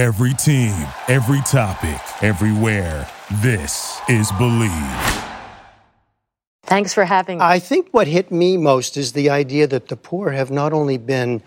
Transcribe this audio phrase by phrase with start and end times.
[0.00, 0.72] Every team,
[1.08, 3.06] every topic, everywhere.
[3.42, 4.70] This is Believe.
[6.62, 7.44] Thanks for having me.
[7.44, 10.96] I think what hit me most is the idea that the poor have not only
[10.96, 11.42] been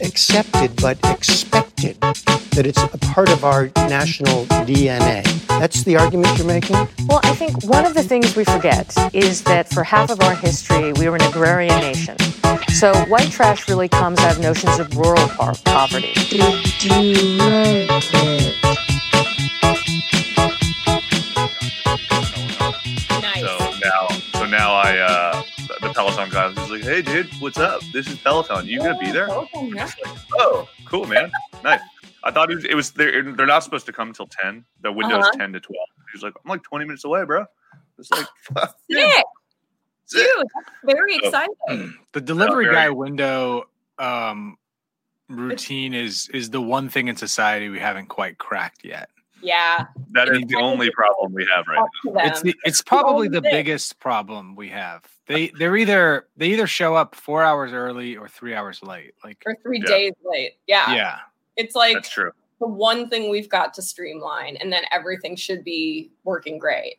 [0.00, 5.24] accepted but expected, that it's a part of our national DNA.
[5.48, 6.76] That's the argument you're making?
[7.08, 10.34] Well, I think one of the things we forget is that for half of our
[10.34, 12.16] history, we were an agrarian nation.
[12.74, 16.14] So white trash really comes out of notions of rural po- poverty.
[26.70, 27.80] Was like, "Hey, dude, what's up?
[27.92, 28.66] This is Peloton.
[28.66, 31.30] You gonna be there?" Oh, cool, man.
[31.64, 31.80] Nice.
[32.22, 32.64] I thought it was.
[32.64, 34.64] It was they're, they're not supposed to come until ten.
[34.82, 35.38] The window's Uh-huh.
[35.38, 35.88] ten to twelve.
[36.12, 37.46] He was like, "I'm like twenty minutes away, bro."
[37.98, 38.26] It's like,
[38.90, 39.24] Sick.
[40.06, 40.26] sick.
[40.26, 41.94] Dude, that's very So- exciting.
[42.12, 43.64] The delivery very- guy window
[43.98, 44.56] um,
[45.28, 49.08] routine is is the one thing in society we haven't quite cracked yet.
[49.42, 49.86] Yeah.
[50.12, 52.24] that is the only problem we have right now.
[52.26, 55.02] It's the, it's probably the only biggest problem we have.
[55.30, 59.14] They they're either they either show up four hours early or three hours late.
[59.22, 59.86] Like or three Yeah.
[59.86, 60.54] days late.
[60.66, 60.92] Yeah.
[60.92, 61.18] yeah,
[61.56, 62.32] It's like That's true.
[62.60, 66.96] the one thing we've got to streamline, and then everything should be working great.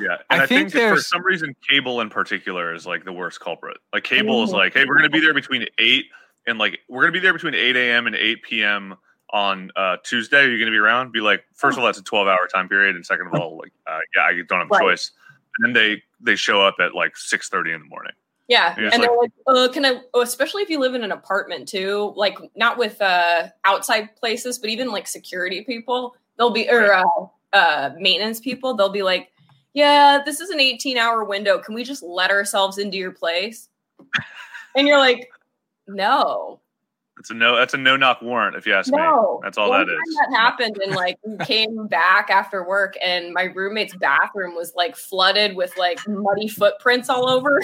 [0.00, 3.38] Yeah, and I, think think, for some reason, cable in particular is like the worst
[3.40, 3.78] culprit.
[3.92, 4.54] Like cable is Mhm.
[4.54, 6.06] like, hey, we're gonna be there between eight
[6.48, 8.06] and like we're gonna be there between eight a.m.
[8.08, 8.96] and eight p.m.
[9.30, 10.42] on uh, Tuesday.
[10.44, 11.12] Are you gonna be around?
[11.12, 13.72] Be like, first of all, that's a twelve-hour time period, and second of all, like,
[13.86, 14.80] uh, yeah, I don't have a Right.
[14.82, 15.12] choice.
[15.58, 18.12] And then they they show up at like six thirty in the morning.
[18.48, 21.12] Yeah, it's and they're like, uh, "Can I?" oh, Especially if you live in an
[21.12, 26.68] apartment too, like not with uh, outside places, but even like security people, they'll be
[26.68, 27.04] or uh,
[27.52, 28.74] uh, maintenance people.
[28.74, 29.32] They'll be like,
[29.74, 31.58] "Yeah, this is an eighteen-hour window.
[31.58, 33.68] Can we just let ourselves into your place?"
[34.74, 35.28] And you're like,
[35.86, 36.60] "No,
[37.18, 37.56] It's a no.
[37.56, 38.98] That's a no knock warrant, if you ask no."
[39.34, 39.40] me.
[39.42, 39.98] That's all One that is.
[40.16, 44.96] That happened, and like we came back after work, and my roommate's bathroom was like
[44.96, 47.62] flooded with like muddy footprints all over.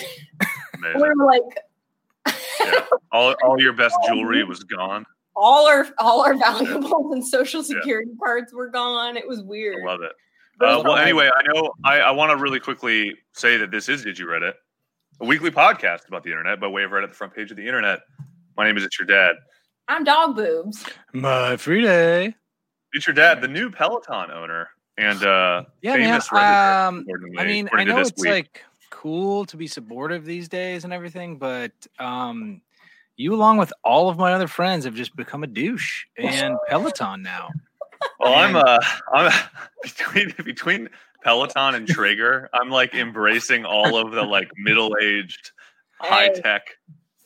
[0.82, 1.42] We were like.
[2.60, 2.86] Yeah.
[3.12, 5.04] All all your best jewelry was gone.
[5.36, 9.16] all our all our valuables and social security cards were gone.
[9.16, 9.82] It was weird.
[9.82, 10.12] I love it.
[10.60, 14.04] Uh, well, anyway, I know I, I want to really quickly say that this is
[14.04, 14.52] Did You Reddit,
[15.20, 17.66] a weekly podcast about the internet by way of Reddit, the front page of the
[17.66, 18.00] internet.
[18.56, 19.36] My name is It's Your Dad.
[19.88, 20.84] I'm dog boobs.
[21.12, 22.34] my free day.
[22.92, 26.86] It's Your Dad, the new Peloton owner and uh, Yeah, famous Redditor.
[26.88, 27.04] Um,
[27.38, 28.30] I mean, I know it's week.
[28.30, 32.62] like cool to be supportive these days and everything, but um,
[33.16, 37.22] you, along with all of my other friends, have just become a douche and Peloton
[37.22, 37.48] now.
[38.20, 38.78] Well, I'm uh,
[39.12, 39.32] I'm
[39.82, 40.88] between between
[41.24, 42.48] Peloton and Traeger.
[42.54, 45.50] I'm like embracing all of the like middle aged,
[45.98, 46.62] high tech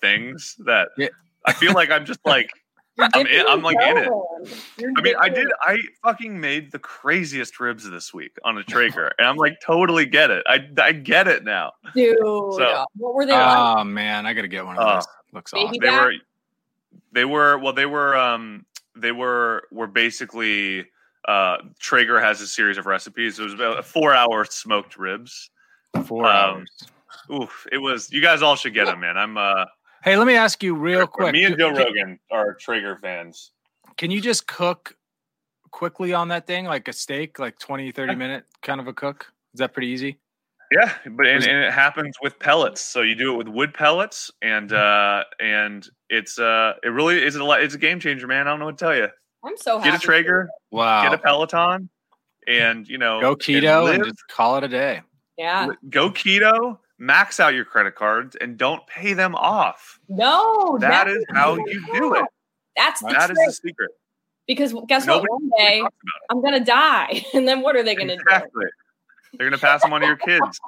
[0.00, 1.08] things that Yeah.
[1.46, 2.50] I feel like I'm just like
[3.00, 4.10] I'm in- I'm, like, in it.
[4.76, 5.46] You're I mean, I did.
[5.62, 10.04] I fucking made the craziest ribs this week on a Traeger, and I'm like, totally
[10.04, 10.42] get it.
[10.48, 11.74] I, I get it now.
[11.94, 12.18] dude.
[12.18, 13.78] So- what were they like?
[13.78, 15.06] Oh man, I gotta get one of Uh, those.
[15.32, 15.76] Looks awesome.
[15.80, 16.12] They were,
[17.12, 17.58] they were.
[17.58, 18.16] Well, they were.
[18.16, 18.66] Um,
[18.96, 19.68] they were.
[19.70, 20.86] Were basically.
[21.26, 23.38] Uh, Traeger has a series of recipes.
[23.38, 25.50] It was about four hour smoked ribs.
[26.04, 26.70] Four um, hours.
[27.30, 27.66] Oof!
[27.70, 28.10] It was.
[28.10, 29.16] You guys all should get them, man.
[29.16, 29.36] I'm.
[29.36, 29.66] Uh,
[30.08, 31.34] Hey, let me ask you real quick.
[31.34, 33.50] Me and Joe Rogan are Traeger fans.
[33.98, 34.96] Can you just cook
[35.70, 39.26] quickly on that thing, like a steak, like 20, 30 minute kind of a cook?
[39.52, 40.18] Is that pretty easy?
[40.72, 42.80] Yeah, but and, and it happens with pellets.
[42.80, 47.36] So you do it with wood pellets, and uh, and it's uh, it really is
[47.36, 47.62] a lot.
[47.62, 48.48] It's a game changer, man.
[48.48, 49.08] I don't know what to tell you.
[49.44, 49.96] I'm so Get happy.
[49.96, 51.02] a Traeger, Wow.
[51.02, 51.90] get a Peloton,
[52.46, 55.02] and you know, Go keto and and just call it a day.
[55.36, 55.68] Yeah.
[55.90, 56.78] go keto.
[56.98, 60.00] Max out your credit cards and don't pay them off.
[60.08, 62.24] No, that's how you do it.
[62.76, 63.90] That's the That is the secret.
[64.46, 65.42] because guess Nobody what?
[65.42, 65.82] One day
[66.30, 68.22] I'm gonna die, and then what are they gonna do?
[68.22, 68.66] Exactly.
[69.34, 70.60] They're gonna pass them on to your kids,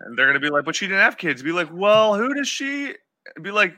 [0.00, 2.46] and they're gonna be like, "But she didn't have kids." Be like, "Well, who does
[2.48, 2.94] she?"
[3.42, 3.76] Be like,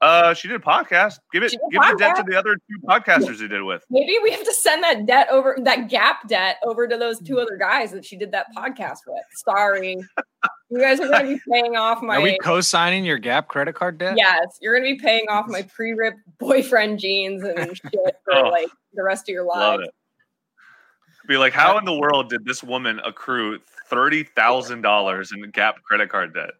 [0.00, 1.18] "Uh, she did a podcast.
[1.32, 3.60] Give it, She did a give the debt to the other two podcasters who did
[3.60, 6.96] it with." Maybe we have to send that debt over, that gap debt over to
[6.96, 9.24] those two other guys that she did that podcast with.
[9.34, 9.96] Sorry,
[10.70, 12.16] you guys are going to be paying off my.
[12.16, 14.16] Are we co-signing your Gap credit card debt?
[14.16, 18.48] yes, you're going to be paying off my pre-ripped boyfriend jeans and shit for Oh,
[18.48, 19.80] like the rest of your life.
[21.28, 23.58] Be like, how in the world did this woman accrue
[23.88, 26.50] thirty thousand dollars in Gap credit card debt?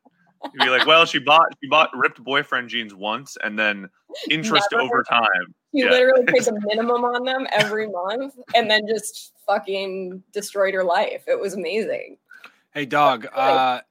[0.53, 3.89] You'd be like, well, she bought she bought ripped boyfriend jeans once, and then
[4.31, 4.83] interest Never.
[4.83, 5.55] over time.
[5.73, 5.91] She Yeah.
[5.91, 11.23] literally paid the minimum on them every month, and then just fucking destroyed her life.
[11.29, 12.19] It was amazing.
[12.73, 13.27] Hey, dog.
[13.33, 13.83] Uh,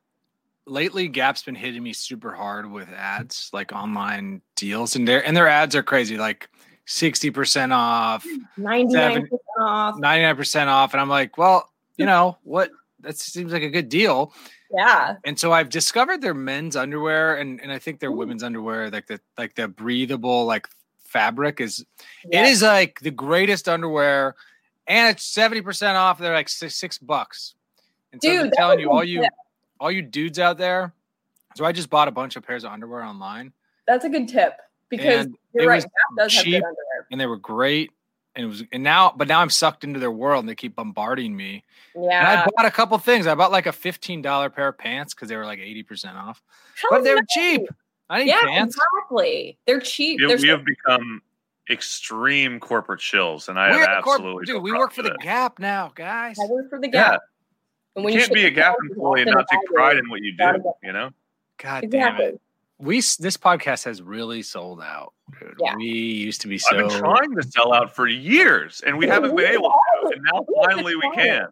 [0.67, 5.35] lately, Gap's been hitting me super hard with ads, like online deals, and their and
[5.35, 6.17] their ads are crazy.
[6.17, 6.49] Like
[6.87, 8.25] 60% off,
[8.59, 9.27] 99%
[9.59, 9.95] off.
[9.95, 10.93] 99% off.
[10.93, 12.69] And I'm like, well, you know what?
[13.01, 14.33] That seems like a good deal.
[14.71, 15.15] Yeah.
[15.23, 19.07] And so I've discovered their men's underwear and, and I think their women's underwear, like
[19.07, 20.67] the like the breathable like
[21.05, 21.85] fabric is
[22.29, 22.47] Yes.
[22.47, 24.35] it is like the greatest underwear
[24.87, 26.19] and it's 70% off.
[26.19, 27.55] They're like six, six bucks.
[28.11, 29.25] And so Dude, I'm telling you, all you.
[29.79, 30.93] All you dudes out there.
[31.55, 33.53] So I just bought a bunch of pairs of underwear online
[33.87, 34.53] That's a good tip
[34.89, 35.75] because And you're right.
[35.75, 36.55] was Gap does have good cheap.
[36.63, 37.07] underwear.
[37.11, 37.91] and they were great.
[38.35, 40.75] And it was and now but now I'm sucked into their world and they keep
[40.75, 41.63] bombarding me.
[41.95, 42.43] And Yeah.
[42.45, 43.25] I bought a couple things.
[43.27, 46.43] I bought like a $15 pair of pants because they were like 80% off.
[46.81, 47.25] Hell But they were no.
[47.29, 47.61] cheap.
[48.09, 48.75] I need Yeah, pants.
[48.75, 49.57] exactly.
[49.65, 50.19] They're cheap.
[50.19, 51.21] We, They're we have become
[51.69, 54.45] extreme corporate shills, and I We're have the corp- absolutely.
[54.45, 55.19] dude, no we work for the it.
[55.21, 56.37] Gap now, guys.
[56.39, 57.11] I work for the Yeah.
[57.13, 57.21] Gap.
[57.95, 60.21] And You you can't be a ship Gap employee and not take pride in what
[60.21, 60.63] you do.
[60.83, 61.09] You know.
[61.57, 62.39] God damn it.
[62.77, 65.13] We this podcast has really sold out.
[65.39, 65.55] Dude.
[65.59, 65.75] Yeah.
[65.77, 69.07] We used to be so I've been trying to sell out for years, and we
[69.07, 70.11] haven't been able to.
[70.13, 71.47] And now We finally we can.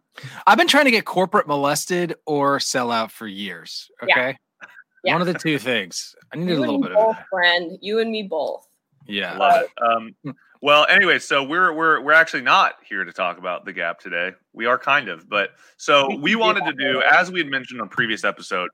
[0.46, 3.90] I've been trying to get corporate molested or sell out for years.
[4.02, 4.36] Okay.
[5.02, 5.12] Yeah.
[5.14, 6.14] One of the two things.
[6.32, 7.24] I needed You a little bit me of both, it.
[7.30, 7.78] friend.
[7.80, 8.66] You and me both.
[9.06, 9.36] Yeah.
[9.38, 9.70] Love it.
[9.82, 14.00] Um, well, anyway, so we're we're we're actually not here to talk about the gap
[14.00, 14.32] today.
[14.54, 17.38] We are kind of, but so We we can do wanted to do, as we
[17.38, 18.70] had mentioned on a previous episode,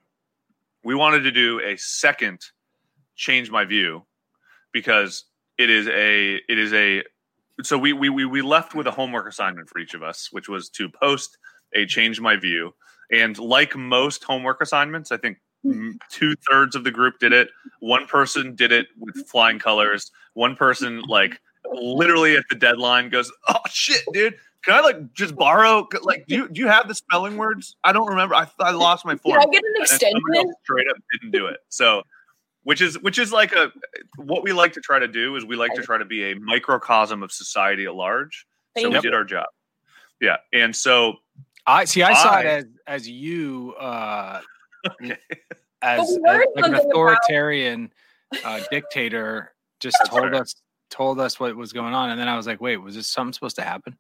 [0.85, 2.39] we wanted to do a second
[3.17, 4.07] change my view
[4.73, 5.25] because
[5.59, 7.03] it is a it is a
[7.65, 10.49] so we we we, we left with a homework assignment for each of us, which
[10.49, 11.39] was to post
[11.75, 12.73] a change my view.
[13.11, 15.39] And like most homework assignments, I think
[16.09, 17.49] two thirds of the group did it.
[17.81, 20.11] One person did it with flying colors.
[20.35, 21.41] One person, like,
[21.73, 24.37] literally at the deadline, goes, "Oh shit, dude!
[24.63, 25.89] Can I like just borrow?
[26.03, 27.77] Like, do you do you have the spelling words?
[27.85, 28.35] I don't remember.
[28.35, 30.55] I I lost my Did form." I get an And someone else extension?
[30.63, 31.61] straight up didn't do it.
[31.69, 32.03] So,
[32.65, 33.73] which is which is like a
[34.17, 36.35] what we like to try to do is we like to try to be a
[36.37, 38.47] microcosm of society at large.
[38.77, 39.47] So Thank we did our job.
[40.21, 41.15] Yeah, and so
[41.67, 44.41] I see I saw it as as you uh
[45.03, 45.17] okay.
[45.83, 47.93] as, as like an authoritarian
[48.45, 50.43] uh, dictator just That's told right.
[50.43, 50.55] us
[50.91, 53.33] told us what was going on and then I was like, wait, was this something
[53.33, 53.97] supposed to happen?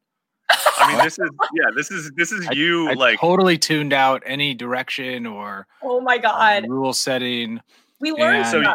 [0.79, 4.23] I mean, this is yeah, this is this is you I like totally tuned out
[4.27, 6.67] any direction or Oh my god.
[6.69, 7.61] rule setting.
[8.01, 8.75] We learned And- So you-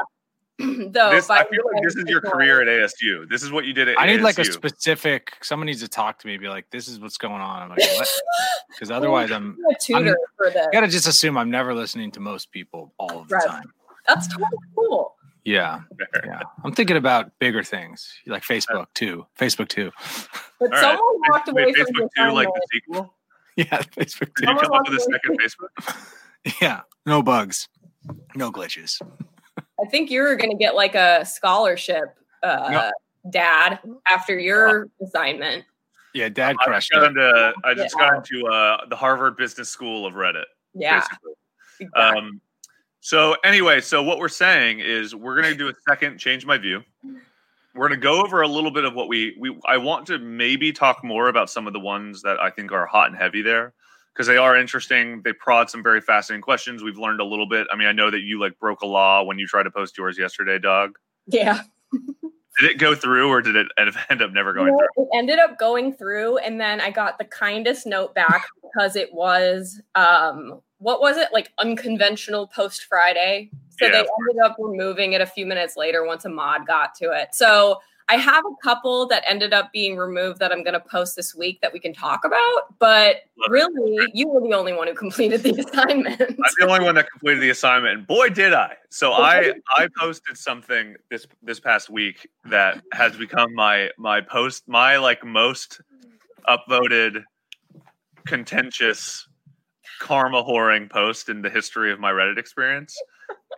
[0.57, 1.29] Though this.
[1.29, 3.27] I feel like this is your career at ASU.
[3.29, 5.33] This is what you did at I need like a specific.
[5.41, 6.37] Someone needs to talk to me.
[6.37, 8.07] Be like, "This is what's going on." I'm like, "What?"
[8.69, 9.57] Because otherwise, I'm.
[9.69, 10.65] a tutor for this.
[10.65, 13.45] I gotta just assume I'm never listening to most people all of the Right.
[13.47, 13.69] time.
[14.07, 14.47] That's totally
[14.77, 15.15] cool.
[15.45, 15.81] Yeah,
[16.25, 16.41] yeah.
[16.63, 19.25] I'm thinking about bigger things like Facebook too.
[19.39, 19.91] Facebook too.
[20.59, 20.81] But All right.
[20.81, 23.13] someone walked away Wait, from Facebook the two, like the sequel.
[23.55, 24.51] Yeah, Facebook Did too.
[24.53, 26.07] you come up with a second Facebook?
[26.61, 27.67] Yeah, no bugs,
[28.35, 29.01] no glitches.
[29.81, 32.03] I think you're going to get like a scholarship,
[32.43, 32.93] uh, Yep.
[33.31, 33.79] dad,
[34.11, 35.65] after your assignment.
[36.13, 37.07] Yeah, Dad I just crushed got it.
[37.07, 38.09] into I just Yeah.
[38.11, 40.45] got into uh, the Harvard Business School of Reddit.
[40.75, 40.99] Yeah.
[40.99, 41.33] Basically.
[41.79, 42.19] exactly.
[42.19, 42.41] Um,
[43.05, 46.57] so anyway, so what we're saying is we're going to do a second change my
[46.57, 46.81] view.
[47.75, 50.17] We're going to go over a little bit of what we we I want to
[50.17, 53.43] maybe talk more about some of the ones that I think are hot and heavy
[53.43, 53.75] there
[54.11, 55.21] because they are interesting.
[55.21, 56.81] They prod some very fascinating questions.
[56.81, 57.67] We've learned a little bit.
[57.71, 59.99] I mean, I know that you like broke a law when you tried to post
[59.99, 60.97] yours yesterday, dog.
[61.27, 61.61] yeah.
[62.59, 65.05] Did it go through or did it end up never going through?
[65.05, 69.13] it ended up going through, and then I got the kindest note back because it
[69.13, 73.49] was um what was it like unconventional post Friday.
[73.69, 76.93] So Yeah, they ended up removing it a few minutes later once a mod got
[76.95, 77.33] to it.
[77.33, 81.15] So I have a couple that ended up being removed that I'm going to post
[81.15, 82.77] this week that we can talk about.
[82.77, 83.49] But Love it.
[83.49, 86.21] really, you were the only one who completed the assignment.
[86.21, 88.75] I'm the only one that completed the assignment, and boy, did I!
[88.91, 94.67] So I I posted something this this past week that has become my my post
[94.67, 95.81] my like most
[96.47, 97.23] upvoted
[98.27, 99.27] contentious
[99.99, 102.95] karma whoring post in the history of my Reddit experience,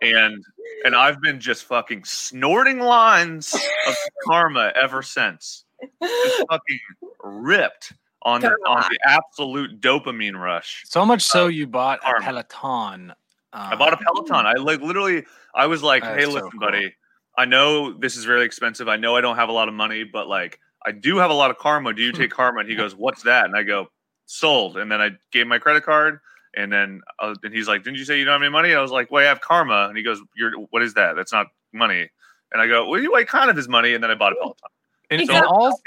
[0.02, 0.42] and
[0.84, 3.94] and I've been just fucking snorting lines of
[4.26, 5.64] karma ever since.
[6.02, 6.80] Just fucking
[7.22, 7.92] ripped
[8.22, 10.84] on the on the absolute dopamine rush.
[10.86, 12.24] So much so you bought a Karma.
[12.24, 13.14] Peloton.
[13.52, 14.46] I bought a um, Peloton.
[14.46, 15.24] I like literally.
[15.54, 16.60] I was like, "Hey, so listen, cool.
[16.60, 16.94] buddy.
[17.36, 18.88] I know this is really expensive.
[18.88, 21.34] I know I don't have a lot of money, but like, I do have a
[21.34, 21.94] lot of karma.
[21.94, 23.88] Do you take karma?" And he goes, "What's that?" And I go,
[24.28, 26.20] "Sold." And then I gave my credit card,
[26.54, 28.80] and then uh, and he's like, "Didn't you say you don't have any money?" I
[28.80, 31.16] was like, "Well, I have karma." And he goes, "You're what is that?
[31.16, 32.08] That's not money."
[32.52, 34.36] And I go, "Well, you like kind of is money." And then I bought a
[34.36, 34.68] Peloton.
[35.10, 35.80] In, in all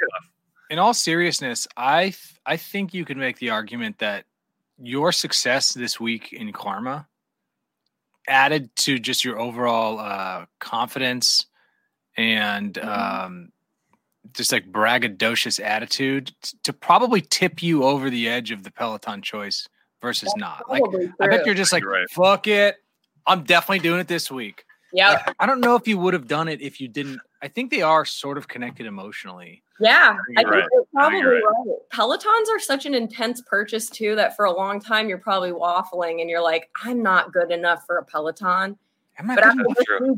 [0.70, 4.26] in all seriousness, I th- I think you could make the argument that
[4.80, 7.08] your success this week in karma
[8.28, 11.46] added to just your overall uh, confidence
[12.18, 13.26] and Mm-hmm.
[13.26, 13.52] um,
[14.34, 16.32] just like braggadocious attitude
[16.64, 19.68] to probably tip you over the edge of the Peloton choice
[20.02, 20.70] versus That's not.
[20.70, 20.84] Like
[21.20, 22.10] I bet you're just like, right.
[22.10, 22.78] fuck it.
[23.28, 24.66] I'm definitely doing it this week.
[24.94, 25.32] Yeah.
[25.40, 27.20] I don't know if you would have done it if you didn't.
[27.42, 29.64] I think they are sort of connected emotionally.
[29.80, 30.64] Yeah, I think right.
[30.72, 31.42] you're probably right.
[31.42, 31.76] right.
[31.92, 36.22] Pelotons are such an intense purchase too that for a long time you're probably waffling
[36.22, 38.78] and you're like, I'm not good enough for a Peloton.
[39.18, 39.66] Am I But after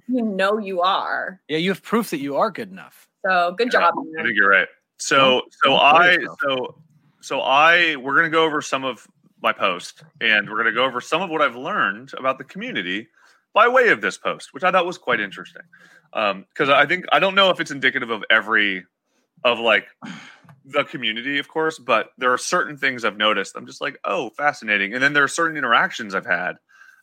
[0.08, 1.40] you know you are.
[1.48, 3.08] Yeah, you have proof that you are good enough.
[3.26, 3.94] So good job.
[4.20, 4.68] I think you're right.
[4.98, 6.76] So so I so
[7.22, 9.08] so I we're gonna go over some of
[9.42, 13.08] my post and we're gonna go over some of what I've learned about the community
[13.54, 15.64] by way of this post, which I thought was quite interesting.
[16.12, 18.86] Because um, I think I don't know if it's indicative of every
[19.44, 19.88] of like
[20.66, 23.56] the community, of course, but there are certain things I've noticed.
[23.56, 24.94] I'm just like, oh, fascinating.
[24.94, 26.56] And then there are certain interactions I've had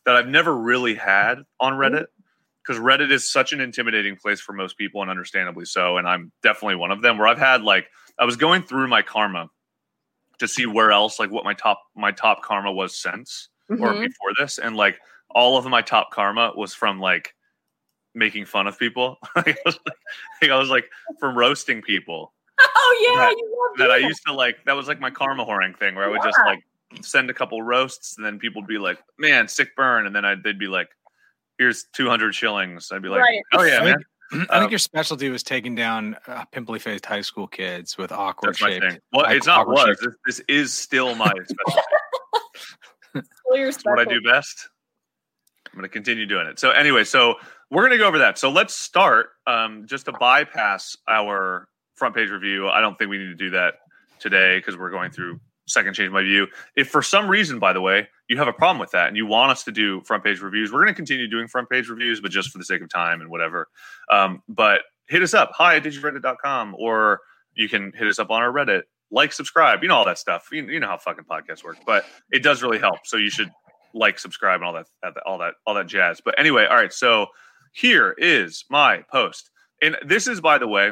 [0.05, 1.95] that I've never really had on mm-hmm.
[1.95, 2.05] Reddit
[2.71, 5.97] because Reddit is such an intimidating place for most people, and understandably so.
[5.97, 7.17] And I'm definitely one of them.
[7.17, 7.87] Where I've had like
[8.17, 9.49] I was going through my karma
[10.39, 13.83] to see where else like what my top my top karma was since mm-hmm.
[13.83, 14.99] or before this, and like
[15.29, 17.33] all of my top karma was from like
[18.13, 19.17] making fun of people.
[19.35, 19.79] I, was
[20.41, 22.33] like, I was like from roasting people.
[22.63, 23.35] Oh yeah, that,
[23.79, 24.63] that I used to like.
[24.65, 26.29] That was like my karma whoring thing, where I would yeah.
[26.29, 26.63] just like
[27.01, 30.25] send a couple roasts, and then people would be like, "Man, sick burn," and then
[30.25, 30.89] I, they'd be like,
[31.61, 33.41] "Here's two hundred shillings." I'd be like, right.
[33.53, 34.03] "Oh yeah, man."
[34.33, 38.11] I think um, your specialty was taking down uh, pimply faced high school kids with
[38.11, 38.99] awkward shaped.
[39.11, 39.99] Well, it's not was.
[40.01, 41.31] This, this, is still my
[43.13, 43.27] specialty.
[43.83, 44.69] what I do best.
[45.67, 46.59] I'm going to continue doing it.
[46.59, 47.35] So anyway, so
[47.69, 48.37] we're going to go over that.
[48.37, 52.69] So let's start um, just to bypass our front page review.
[52.69, 53.75] I don't think we need to do that
[54.19, 56.47] today because we're going through second change my view.
[56.75, 59.25] If for some reason, by the way, you have a problem with that and you
[59.25, 62.21] want us to do front page reviews, we're going to continue doing front page reviews,
[62.21, 63.67] but just for the sake of time and whatever.
[64.11, 67.19] Um, but hit us up, hi at didyoureddit.com, or
[67.53, 70.47] you can hit us up on our Reddit, like, subscribe, you know, all that stuff.
[70.51, 72.99] You, you know how fucking podcasts work, but it does really help.
[73.05, 73.51] So you should
[73.93, 76.21] like, subscribe, and all that, all that, all that jazz.
[76.23, 76.93] But anyway, all right.
[76.93, 77.27] So
[77.73, 79.51] here is my post,
[79.81, 80.91] and this is, by the way,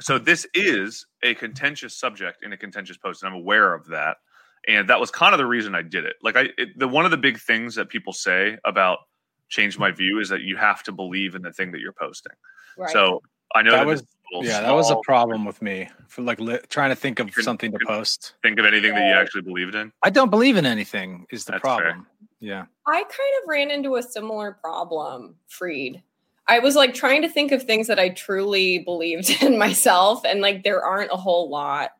[0.00, 4.18] so this is a contentious subject in a contentious post, and I'm aware of that.
[4.66, 6.16] And that was kind of the reason I did it.
[6.22, 9.00] Like I, it, the one of the big things that people say about
[9.48, 12.32] change my view is that you have to believe in the thing that you're posting.
[12.78, 12.90] Right.
[12.90, 13.22] So
[13.54, 16.58] I know that, that was yeah, that was a problem with me for like li-
[16.68, 18.34] trying to think of something to post.
[18.42, 19.92] Think of anything that you actually believed in.
[20.02, 21.26] I don't believe in anything.
[21.30, 21.94] Is the That's problem?
[21.94, 22.06] Fair.
[22.40, 26.02] Yeah, I kind of ran into a similar problem, Freed.
[26.46, 30.40] I was like trying to think of things that I truly believed in myself, and
[30.40, 31.90] like there aren't a whole lot.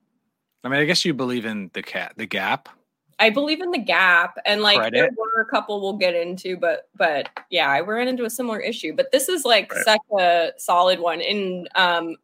[0.63, 2.69] I mean, I guess you believe in the cat, the gap.
[3.19, 4.99] I believe in the gap, and like Credit.
[4.99, 8.59] there were a couple we'll get into, but but yeah, I ran into a similar
[8.59, 8.95] issue.
[8.95, 9.85] But this is like right.
[9.85, 12.17] such a solid one, and um,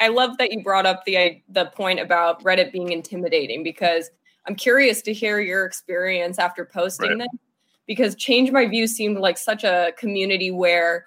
[0.00, 4.10] I love that you brought up the the point about Reddit being intimidating because
[4.46, 7.18] I'm curious to hear your experience after posting right.
[7.18, 7.40] this
[7.86, 11.06] because change my view seemed like such a community where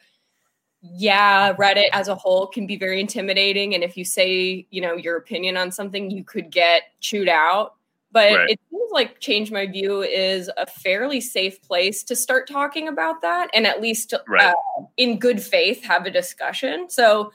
[0.95, 3.73] yeah, Reddit as a whole can be very intimidating.
[3.73, 7.75] And if you say, you know, your opinion on something, you could get chewed out.
[8.11, 8.49] But right.
[8.49, 13.21] it seems like Change My View is a fairly safe place to start talking about
[13.21, 14.53] that and at least right.
[14.53, 16.89] uh, in good faith have a discussion.
[16.89, 17.31] So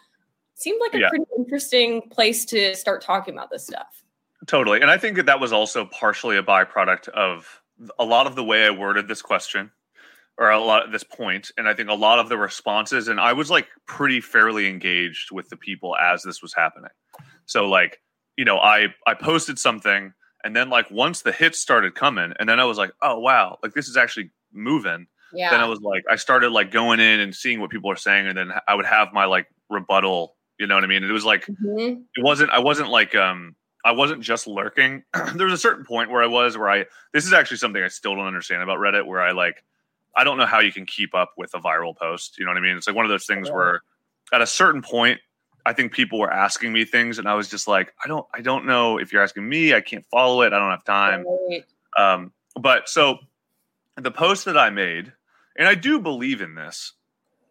[0.54, 1.08] seemed like a yeah.
[1.08, 4.02] pretty interesting place to start talking about this stuff.
[4.46, 4.80] Totally.
[4.80, 7.62] And I think that that was also partially a byproduct of
[7.98, 9.70] a lot of the way I worded this question
[10.38, 13.20] or a lot at this point and i think a lot of the responses and
[13.20, 16.90] i was like pretty fairly engaged with the people as this was happening
[17.46, 18.00] so like
[18.36, 20.12] you know i i posted something
[20.44, 23.58] and then like once the hits started coming and then i was like oh wow
[23.62, 25.50] like this is actually moving yeah.
[25.50, 28.26] then i was like i started like going in and seeing what people are saying
[28.26, 31.24] and then i would have my like rebuttal you know what i mean it was
[31.24, 32.00] like mm-hmm.
[32.14, 35.02] it wasn't i wasn't like um I wasn't just lurking.
[35.34, 37.88] there was a certain point where I was where I this is actually something I
[37.88, 39.64] still don't understand about Reddit where I like
[40.16, 42.38] I don't know how you can keep up with a viral post.
[42.38, 42.76] You know what I mean?
[42.76, 43.82] It's like one of those things where
[44.32, 45.20] at a certain point,
[45.64, 48.40] I think people were asking me things, and I was just like, I don't, I
[48.40, 49.74] don't know if you're asking me.
[49.74, 50.52] I can't follow it.
[50.52, 51.24] I don't have time.
[51.48, 51.64] Right.
[51.96, 53.18] Um, but so
[53.96, 55.12] the post that I made,
[55.56, 56.92] and I do believe in this.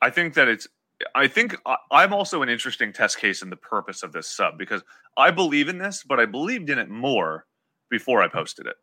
[0.01, 0.67] I think that it's.
[1.15, 1.55] I think
[1.89, 4.83] I'm also an interesting test case in the purpose of this sub because
[5.17, 7.45] I believe in this, but I believed in it more
[7.89, 8.75] before I posted it.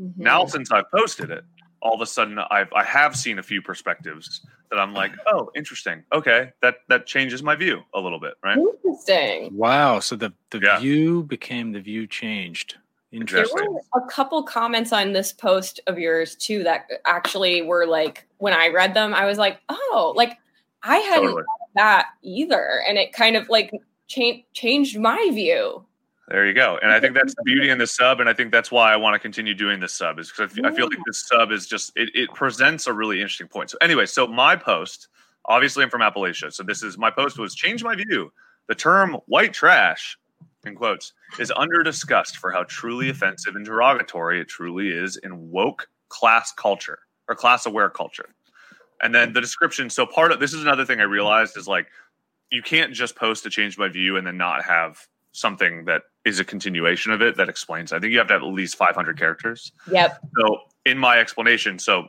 [0.00, 0.22] Mm-hmm.
[0.22, 1.44] Now, since I've posted it,
[1.84, 5.50] all of a sudden I've I have seen a few perspectives that I'm like, oh,
[5.54, 6.02] interesting.
[6.12, 8.58] Okay, that that changes my view a little bit, right?
[8.58, 9.56] Interesting.
[9.56, 10.00] Wow.
[10.00, 10.80] So the the yeah.
[10.80, 12.78] view became the view changed.
[13.12, 13.56] Interesting.
[13.56, 18.26] There were a couple comments on this post of yours too that actually were like
[18.38, 20.38] when I read them, I was like, oh, like
[20.82, 21.44] I hadn't totally.
[21.76, 23.70] that either, and it kind of like
[24.08, 25.84] cha- changed my view.
[26.28, 26.78] There you go.
[26.80, 28.20] And I think that's the beauty in the sub.
[28.20, 30.70] And I think that's why I want to continue doing this sub is because I
[30.70, 33.70] feel like this sub is just, it, it presents a really interesting point.
[33.70, 35.08] So, anyway, so my post,
[35.44, 36.50] obviously I'm from Appalachia.
[36.52, 38.32] So, this is my post was change my view.
[38.68, 40.16] The term white trash,
[40.64, 45.50] in quotes, is under discussed for how truly offensive and derogatory it truly is in
[45.50, 48.34] woke class culture or class aware culture.
[49.02, 49.90] And then the description.
[49.90, 51.88] So, part of this is another thing I realized is like,
[52.50, 56.38] you can't just post to change my view and then not have something that is
[56.38, 57.92] a continuation of it that explains.
[57.92, 59.72] I think you have to have at least 500 characters.
[59.90, 60.18] Yep.
[60.38, 62.06] So in my explanation, so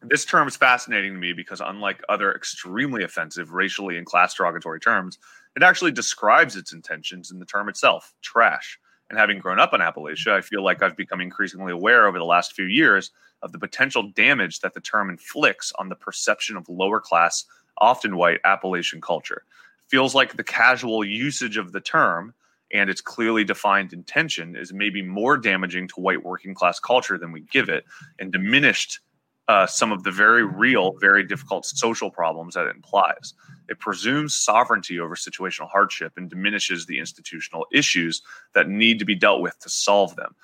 [0.00, 4.78] this term is fascinating to me because unlike other extremely offensive racially and class derogatory
[4.78, 5.18] terms,
[5.56, 8.78] it actually describes its intentions in the term itself, trash.
[9.10, 12.24] And having grown up in Appalachia, I feel like I've become increasingly aware over the
[12.24, 13.10] last few years
[13.42, 17.44] of the potential damage that the term inflicts on the perception of lower class,
[17.78, 19.44] often white Appalachian culture.
[19.88, 22.34] Feels like the casual usage of the term
[22.72, 27.32] and its clearly defined intention is maybe more damaging to white working class culture than
[27.32, 27.84] we give it
[28.18, 29.00] and diminished
[29.48, 33.32] uh, some of the very real, very difficult social problems that it implies.
[33.68, 38.22] It presumes sovereignty over situational hardship and diminishes the institutional issues
[38.54, 40.34] that need to be dealt with to solve them.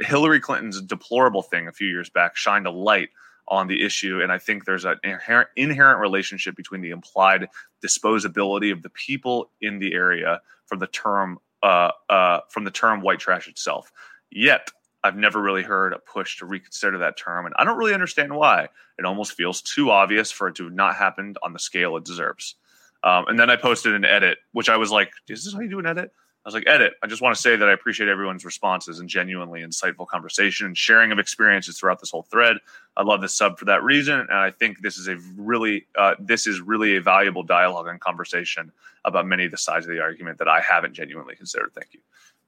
[0.00, 3.10] Hillary Clinton's deplorable thing a few years back shined a light
[3.48, 4.20] on the issue.
[4.22, 7.48] And I think there's an inherent, inherent relationship between the implied
[7.84, 13.00] disposability of the people in the area from the term uh, uh, from the term
[13.00, 13.90] white trash itself.
[14.30, 14.70] Yet,
[15.02, 18.34] I've never really heard a push to reconsider that term, and I don't really understand
[18.34, 18.68] why.
[18.98, 22.04] It almost feels too obvious for it to have not happened on the scale it
[22.04, 22.56] deserves.
[23.04, 25.70] Um, and then I posted an edit, which I was like, "Is this how you
[25.70, 26.12] do an edit?"
[26.48, 29.08] I was like, "Edit." I just want to say that I appreciate everyone's responses and
[29.08, 32.56] genuinely insightful conversation and sharing of experiences throughout this whole thread.
[32.96, 36.14] I love this sub for that reason, and I think this is a really, uh,
[36.18, 38.72] this is really a valuable dialogue and conversation
[39.04, 41.72] about many of the sides of the argument that I haven't genuinely considered.
[41.74, 42.00] Thank you.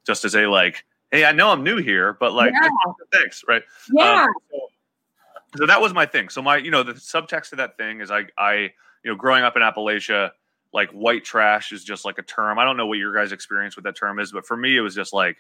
[0.07, 2.71] Just as a like, hey, I know I'm new here, but like, yeah.
[3.13, 3.63] thanks, right?
[3.93, 4.25] Yeah.
[4.25, 4.59] Um, so,
[5.59, 6.31] so, that was my thing.
[6.31, 8.73] So my, you know, the subtext of that thing is I, I,
[9.05, 10.31] you know, growing up in Appalachia,
[10.73, 12.59] like white trash is just like a term.
[12.59, 14.81] I don't know what your guys' experience with that term is, but for me, it
[14.81, 15.37] was just like,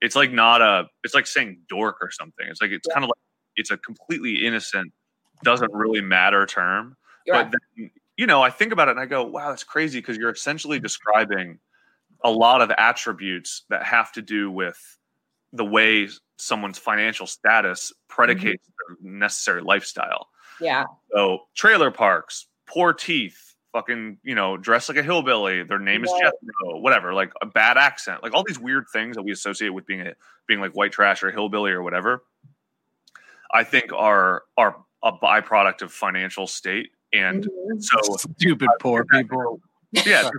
[0.00, 2.46] it's like not a, it's like saying dork or something.
[2.48, 2.94] It's like it's yeah.
[2.94, 3.22] kind of like
[3.56, 4.92] it's a completely innocent,
[5.42, 6.96] doesn't really matter term.
[7.26, 10.18] But then you know, I think about it and I go, wow, that's crazy because
[10.18, 11.58] you're essentially describing
[12.22, 14.76] a lot of attributes that have to do with
[15.54, 19.06] the way someone's financial status predicates mm-hmm.
[19.06, 20.28] their necessary lifestyle.
[20.60, 20.84] Yeah.
[21.14, 26.12] So trailer parks, poor teeth, fucking, you know, dressed like a hillbilly, their name is
[26.20, 29.86] Jethro, whatever, like a bad accent, like all these weird things that we associate with
[29.86, 30.14] being a,
[30.46, 32.24] being like white trash or hillbilly or whatever.
[33.52, 37.80] I think are are a byproduct of financial state and mm-hmm.
[37.80, 39.60] so stupid uh, poor people.
[39.92, 40.30] Yeah,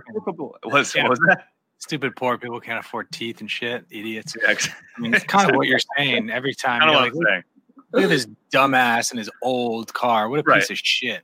[0.64, 1.08] was, yeah.
[1.08, 1.48] was that?
[1.78, 3.84] Stupid poor people can't afford teeth and shit.
[3.90, 4.36] Idiots.
[4.40, 4.54] Yeah,
[4.96, 6.80] I mean, it's kind of what you're saying every time.
[6.80, 7.42] Kind of like, saying.
[7.92, 10.28] Look at this dumbass and his old car.
[10.28, 10.60] What a right.
[10.60, 11.22] piece of shit.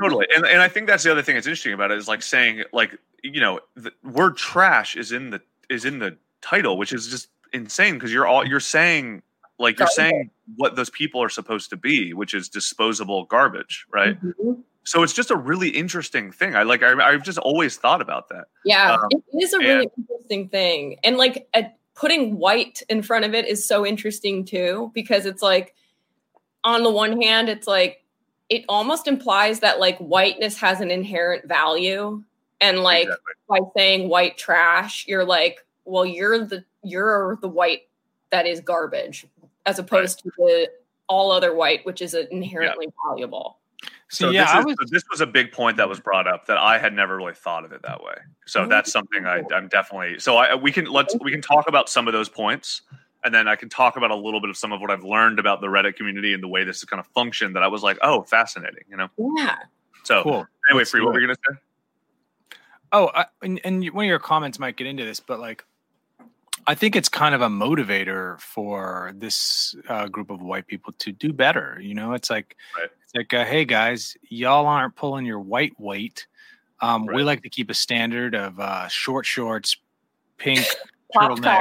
[0.00, 0.26] totally.
[0.34, 2.64] And and I think that's the other thing that's interesting about it is like saying
[2.72, 7.08] like you know the word trash is in the is in the title, which is
[7.08, 9.22] just insane because you're all you're saying
[9.58, 14.20] like you're saying what those people are supposed to be, which is disposable garbage, right?
[14.22, 16.56] Mm-hmm so it's just a really interesting thing.
[16.56, 16.82] I like.
[16.82, 18.46] I, have just always thought about that.
[18.64, 23.02] Yeah, um, it is a really and, interesting thing, and like a, putting white in
[23.02, 25.74] front of it is so interesting too because it's like,
[26.64, 28.04] on the one hand, it's like
[28.48, 32.22] it almost implies that like whiteness has an inherent value,
[32.60, 33.34] and like exactly.
[33.48, 37.82] by saying white trash, you're like, well, you're the you're the white
[38.30, 39.26] that is garbage,
[39.66, 40.32] as opposed right.
[40.36, 40.70] to the
[41.08, 43.10] all other white, which is inherently yeah.
[43.10, 43.58] valuable.
[44.08, 46.58] So yeah, this, is, was, this was a big point that was brought up that
[46.58, 48.14] I had never really thought of it that way.
[48.44, 50.18] So oh, that's something I, am definitely.
[50.18, 52.82] So I, we can let's we can talk about some of those points,
[53.24, 55.38] and then I can talk about a little bit of some of what I've learned
[55.38, 57.56] about the Reddit community and the way this is kind of functioned.
[57.56, 59.08] That I was like, oh, fascinating, you know?
[59.36, 59.56] Yeah.
[60.04, 60.46] So cool.
[60.70, 61.02] anyway, free.
[61.02, 61.56] What were you gonna say?
[62.92, 65.64] Oh, uh, and, and one of your comments might get into this, but like
[66.66, 71.12] I think it's kind of a motivator for this uh, group of white people to
[71.12, 71.78] do better.
[71.80, 72.88] You know, it's like, right.
[73.02, 76.26] it's like, uh, hey guys, y'all aren't pulling your white weight.
[76.80, 77.16] Um, right.
[77.16, 79.76] We like to keep a standard of uh, short shorts,
[80.38, 80.64] pink
[81.14, 81.60] turtlenecks,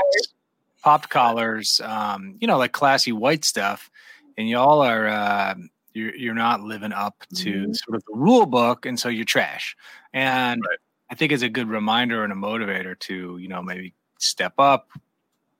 [0.81, 1.01] collars.
[1.01, 1.81] popped collars.
[1.83, 3.89] Um, you know, like classy white stuff.
[4.37, 5.55] And y'all are uh,
[5.93, 7.73] you're you're not living up to mm-hmm.
[7.73, 9.75] sort of the rule book, and so you're trash.
[10.13, 10.77] And right.
[11.09, 14.89] I think it's a good reminder and a motivator to you know maybe step up,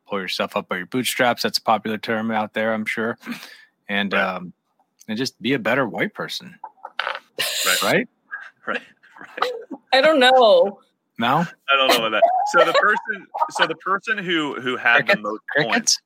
[0.08, 1.44] pull yourself up by your bootstraps.
[1.44, 3.18] That's a popular term out there, I'm sure.
[3.88, 4.22] And right.
[4.22, 4.54] um,
[5.08, 6.58] and just be a better white person.
[7.66, 7.82] Right.
[7.84, 8.10] Right.
[8.68, 8.82] Right.
[9.42, 9.52] right.
[9.94, 10.80] I don't know.
[11.20, 12.24] No, I don't know what that.
[12.54, 15.16] So the person, so the person who who had crickets.
[15.16, 15.74] the most crickets?
[15.74, 16.02] points.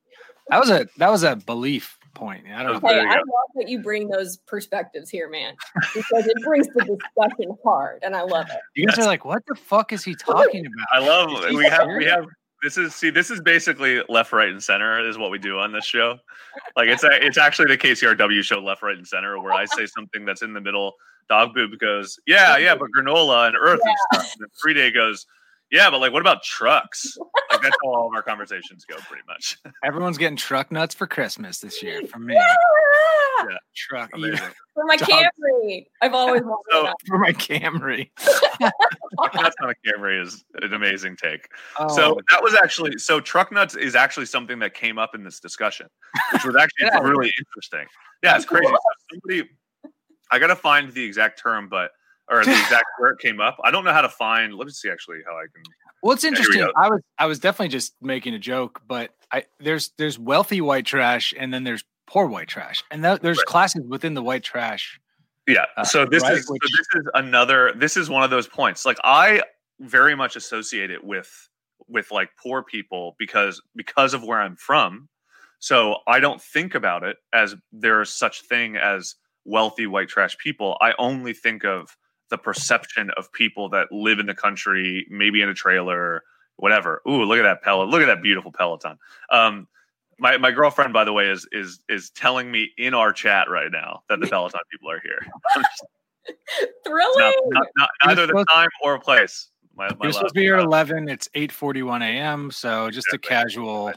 [0.49, 2.45] That was a that was a belief point.
[2.47, 2.87] I don't know.
[2.87, 5.53] Hey, There you I love that you bring those perspectives here, man,
[5.93, 8.57] because it brings the discussion hard, and I love it.
[8.75, 10.87] You guys are like, what the fuck is he talking about?
[10.91, 12.25] I love Is he we have we have
[12.63, 15.71] this is see this is basically left right and center is what we do on
[15.71, 16.17] this show.
[16.75, 19.85] Like it's a, it's actually the KCRW show left right and center where I say
[19.85, 20.93] something that's in the middle.
[21.29, 24.33] Dog boob goes yeah yeah but granola and earth and stuff.
[24.33, 25.25] And then three day goes
[25.71, 27.17] yeah but like what about trucks?
[27.51, 29.57] Like that's how all of our conversations go pretty much.
[29.83, 32.35] Everyone's getting truck nuts for Christmas this year from me.
[32.37, 33.57] Ah, Yeah.
[33.75, 34.37] Truck Amazing.
[34.73, 35.09] For my Dog.
[35.09, 36.95] Camry, I've always wanted So- that.
[37.07, 38.09] for my Camry.
[39.33, 41.47] That's on a Camry is an amazing take.
[41.79, 45.23] Oh, So that was actually so truck nuts is actually something that came up in
[45.23, 45.87] this discussion,
[46.33, 46.99] which was actually Yeah.
[46.99, 47.87] really interesting.
[48.23, 48.67] Yeah, it's crazy.
[48.67, 48.77] So
[49.11, 49.49] somebody,
[50.33, 51.91] I gotta find the exact term, but
[52.29, 53.57] or the exact where it came up.
[53.63, 54.55] I don't know how to find.
[54.55, 55.63] Let me see actually how I can.
[56.01, 56.71] well, it's here we interesting.
[56.75, 60.85] I was I was definitely just making a joke, but I there's there's wealthy white
[60.85, 63.45] trash and then there's poor white trash, and that, there's Right.
[63.45, 64.99] classes within the white trash.
[65.47, 65.65] Yeah.
[65.77, 67.73] Uh, So this right, is so this is another.
[67.75, 68.85] This is one of those points.
[68.85, 69.43] Like I
[69.79, 71.29] very much associate it with
[71.87, 75.09] with like poor people because because of where I'm from.
[75.59, 80.77] So I don't think about it as there's such thing as wealthy white trash people.
[80.81, 81.95] I only think of
[82.29, 86.23] the perception of people that live in the country, maybe in a trailer,
[86.55, 87.01] whatever.
[87.07, 87.89] Ooh, look at that pellet!
[87.89, 88.97] Look at that beautiful Peloton.
[89.29, 89.67] Um,
[90.19, 93.71] my my girlfriend, by the way, is is is telling me in our chat right
[93.71, 95.19] now that the Peloton people are here.
[96.85, 97.09] Thrilling.
[97.17, 99.49] not, not, not, neither the supposed- time or place.
[99.75, 101.09] My, my You're supposed to be here at 11.
[101.09, 102.51] It's 8:41 a.m.
[102.51, 103.91] So just a casual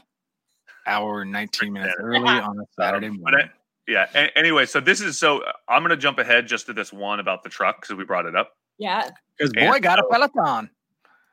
[0.87, 2.03] hour 19 minutes Yeah.
[2.03, 3.49] early on a Saturday Um, but morning.
[3.87, 4.07] Yeah.
[4.13, 6.91] A- anyway, so this is so uh, I'm going to jump ahead just to this
[6.91, 8.51] one about the truck because we brought it up.
[8.77, 9.09] yeah.
[9.37, 10.69] Because and boy got a Peloton.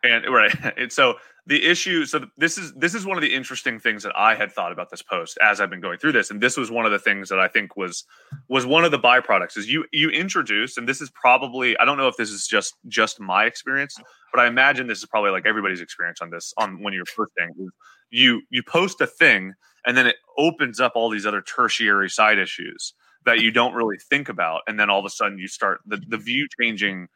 [0.02, 1.14] And right, and so
[1.46, 4.52] the issue, so this is this is one of the interesting things that I had
[4.52, 6.92] thought about this post as I've been going through this, and this was one of
[6.92, 8.04] the things that I think was
[8.48, 11.98] was one of the byproducts is you you introduced, and this is probably I don't
[11.98, 13.96] know if this is just just my experience,
[14.32, 17.50] but I imagine this is probably like everybody's experience on this on when you're posting.
[17.58, 17.72] is
[18.10, 19.54] You you post a thing,
[19.86, 22.94] and then it opens up all these other tertiary side issues
[23.24, 26.00] that you don't really think about, and then all of a sudden you start the
[26.08, 27.08] the view changing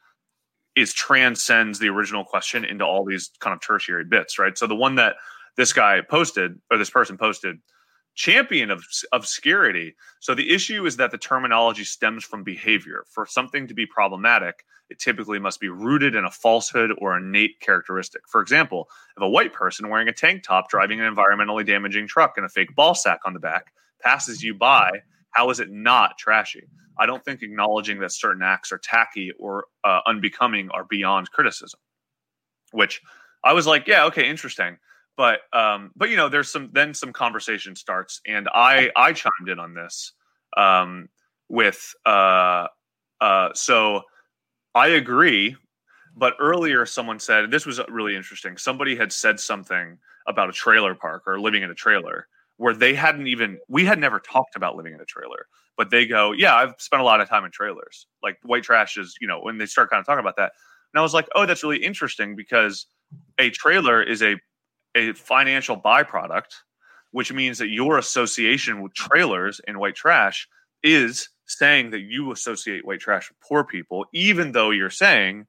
[0.76, 4.56] is transcends the original question into all these kind of tertiary bits, right?
[4.56, 5.16] So the one that
[5.56, 7.56] this guy posted or this person posted,
[8.18, 9.94] champion of obscurity.
[10.18, 13.04] So the issue is that the terminology stems from behavior.
[13.08, 17.60] For something to be problematic, it typically must be rooted in a falsehood or innate
[17.60, 18.22] characteristic.
[18.28, 22.34] For example, if a white person wearing a tank top driving an environmentally damaging truck
[22.36, 23.66] and a fake ball sack on the back
[24.02, 24.90] passes you by,
[25.30, 26.64] how is it not trashy?
[26.98, 31.78] I don't think acknowledging that certain acts are tacky or uh, unbecoming are beyond criticism.
[32.72, 33.00] Which
[33.44, 34.78] I was like, yeah, okay, interesting.
[35.18, 39.48] But um, but you know, there's some then some conversation starts, and I I chimed
[39.48, 40.12] in on this
[40.56, 41.08] um,
[41.48, 42.68] with uh,
[43.20, 44.02] uh, so
[44.76, 45.56] I agree.
[46.16, 48.56] But earlier, someone said this was really interesting.
[48.56, 52.28] Somebody had said something about a trailer park or living in a trailer
[52.58, 56.06] where they hadn't even we had never talked about living in a trailer but they
[56.06, 59.28] go yeah i've spent a lot of time in trailers like white trash is you
[59.28, 60.52] know when they start kind of talking about that
[60.92, 62.86] and i was like oh that's really interesting because
[63.38, 64.36] a trailer is a
[64.94, 66.54] a financial byproduct
[67.10, 70.46] which means that your association with trailers and white trash
[70.82, 75.46] is saying that you associate white trash with poor people even though you're saying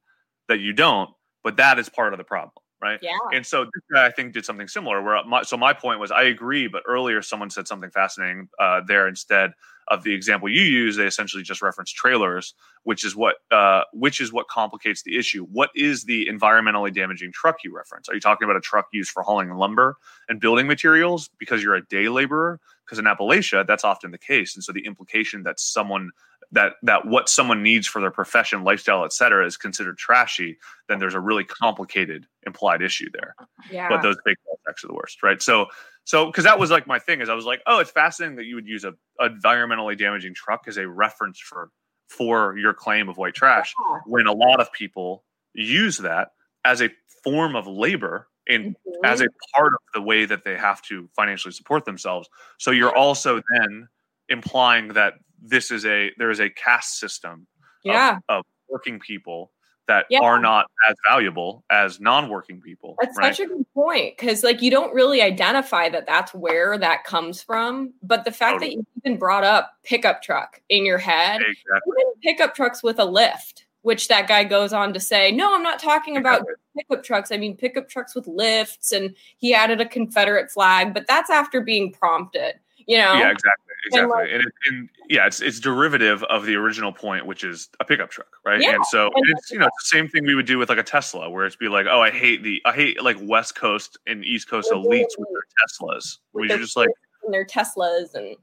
[0.47, 1.09] that you don't
[1.43, 3.17] but that is part of the problem right Yeah.
[3.33, 5.01] and so this guy, I think, did something similar.
[5.01, 8.81] Where my, so my point was, I agree, but earlier someone said something fascinating uh,
[8.87, 9.07] there.
[9.07, 9.53] Instead
[9.89, 14.21] of the example you use, they essentially just reference trailers, which is what uh, which
[14.21, 15.45] is what complicates the issue.
[15.45, 18.07] What is the environmentally damaging truck you reference?
[18.07, 21.75] Are you talking about a truck used for hauling lumber and building materials because you're
[21.75, 22.59] a day laborer?
[22.89, 26.09] Because in Appalachia, that's often the case, and so the implication that someone
[26.51, 30.97] that that what someone needs for their profession, lifestyle, et cetera, is considered trashy, then
[30.97, 33.35] there's a really complicated implied issue there.
[33.71, 33.87] Yeah.
[33.89, 35.39] But those big sacks are the worst, right?
[35.41, 35.67] So,
[36.05, 38.45] so because that was like my thing is I was like, oh, it's fascinating that
[38.45, 41.69] you would use a, a environmentally damaging truck as a reference for
[42.09, 43.99] for your claim of white trash Yeah.
[44.07, 45.23] when a lot of people
[45.53, 46.29] use that
[46.65, 46.89] as a
[47.23, 49.05] form of labor and Mhm.
[49.05, 52.27] as a part of the way that they have to financially support themselves.
[52.57, 53.87] So you're also then
[54.27, 57.47] implying that this is a there is a caste system
[57.85, 58.19] of- yeah.
[58.27, 59.51] of, working people
[59.87, 60.19] that Yeah.
[60.21, 62.95] are not as valuable as non-working people.
[63.01, 63.35] That's right?
[63.35, 67.41] such a good point because, like, you don't really identify that that's where that comes
[67.41, 67.95] from.
[68.03, 68.75] But the fact that Totally.
[68.75, 71.93] you even brought up pickup truck in your head, exactly.
[71.99, 75.63] even pickup trucks with a lift, which that guy goes on to say, no, I'm
[75.63, 76.45] not talking about
[76.77, 77.31] pickup trucks.
[77.31, 81.61] I mean pickup trucks with lifts, and he added a Confederate flag, but that's after
[81.61, 82.55] being prompted.
[82.87, 83.13] You know?
[83.13, 83.99] Yeah, exactly, exactly.
[83.99, 87.69] And, like, and, it, and, yeah, it's it's derivative of the original point, which is
[87.79, 88.61] a pickup truck, right?
[88.61, 90.69] Yeah, and so and it's you know it's the same thing we would do with
[90.69, 93.55] like a Tesla, where it's be like, oh, I hate the I hate like West
[93.55, 96.89] Coast and East Coast elites with their Teslas, where you're just like
[97.29, 98.35] their Teslas and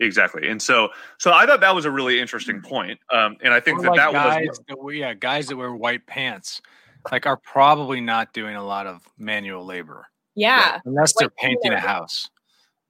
[0.00, 3.60] exactly and so so i thought that was a really interesting point um and i
[3.60, 6.60] think or that like that guys was that, yeah guys that wear white pants
[7.10, 10.06] like are probably not doing a lot of manual labor.
[10.34, 10.80] Yeah.
[10.84, 12.28] Unless they're painting a house.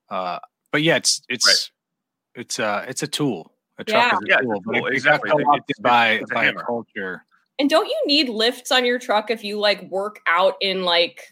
[0.08, 0.38] Uh
[0.72, 2.40] but yeah it's it's right.
[2.42, 3.52] it's uh it's a tool.
[3.78, 4.14] A truck yeah.
[4.14, 5.30] is a yeah, tool, but it, exactly.
[5.68, 7.24] it's, by it's by a culture.
[7.58, 11.22] And don't you need lifts on your truck if you like work out in like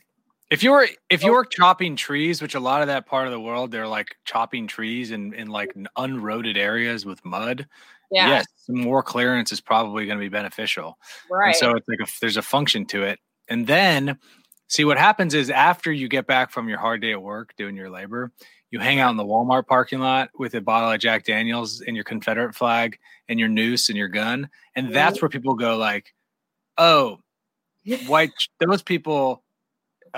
[0.51, 1.27] if you were if oh.
[1.27, 4.17] you were chopping trees, which a lot of that part of the world, they're like
[4.25, 7.67] chopping trees in in like unroaded areas with mud.
[8.11, 8.29] Yeah.
[8.29, 10.99] Yes, more clearance is probably going to be beneficial.
[11.31, 11.49] Right.
[11.49, 13.19] And so it's like a, there's a function to it.
[13.49, 14.19] And then
[14.69, 17.77] see what happens is after you get back from your hard day at work doing
[17.77, 18.33] your labor,
[18.71, 19.07] you hang mm-hmm.
[19.07, 22.55] out in the Walmart parking lot with a bottle of Jack Daniels and your Confederate
[22.55, 26.15] flag and your noose and your gun, and that's where people go like,
[26.77, 27.21] "Oh,
[28.07, 28.31] white
[28.61, 29.43] those people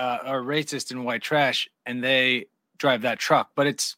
[0.01, 3.51] uh, are racist and white trash, and they drive that truck.
[3.55, 3.95] But it's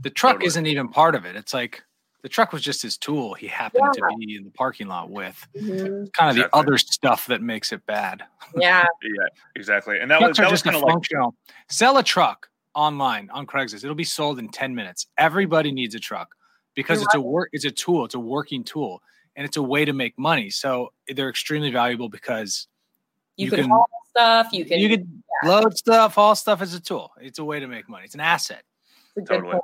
[0.00, 0.48] the truck totally.
[0.48, 1.36] isn't even part of it.
[1.36, 1.84] It's like
[2.22, 3.34] the truck was just his tool.
[3.34, 4.08] He happened yeah.
[4.08, 5.68] to be in the parking lot with mm-hmm.
[5.68, 6.42] kind of exactly.
[6.42, 8.24] the other stuff that makes it bad.
[8.56, 10.00] Yeah, yeah, exactly.
[10.00, 11.26] And that Trucks was that just was a functional.
[11.26, 11.56] Like...
[11.68, 13.84] Sell a truck online on Craigslist.
[13.84, 15.06] It'll be sold in ten minutes.
[15.16, 16.34] Everybody needs a truck
[16.74, 17.20] because You're it's right.
[17.20, 17.50] a work.
[17.52, 18.04] It's a tool.
[18.04, 19.00] It's a working tool,
[19.36, 20.50] and it's a way to make money.
[20.50, 22.66] So they're extremely valuable because
[23.36, 24.48] you, you can, can stuff.
[24.52, 25.48] You can you can yeah.
[25.48, 27.12] load stuff, all stuff is a tool.
[27.20, 28.04] It's a way to make money.
[28.04, 28.62] It's an asset.
[29.16, 29.58] It's totally.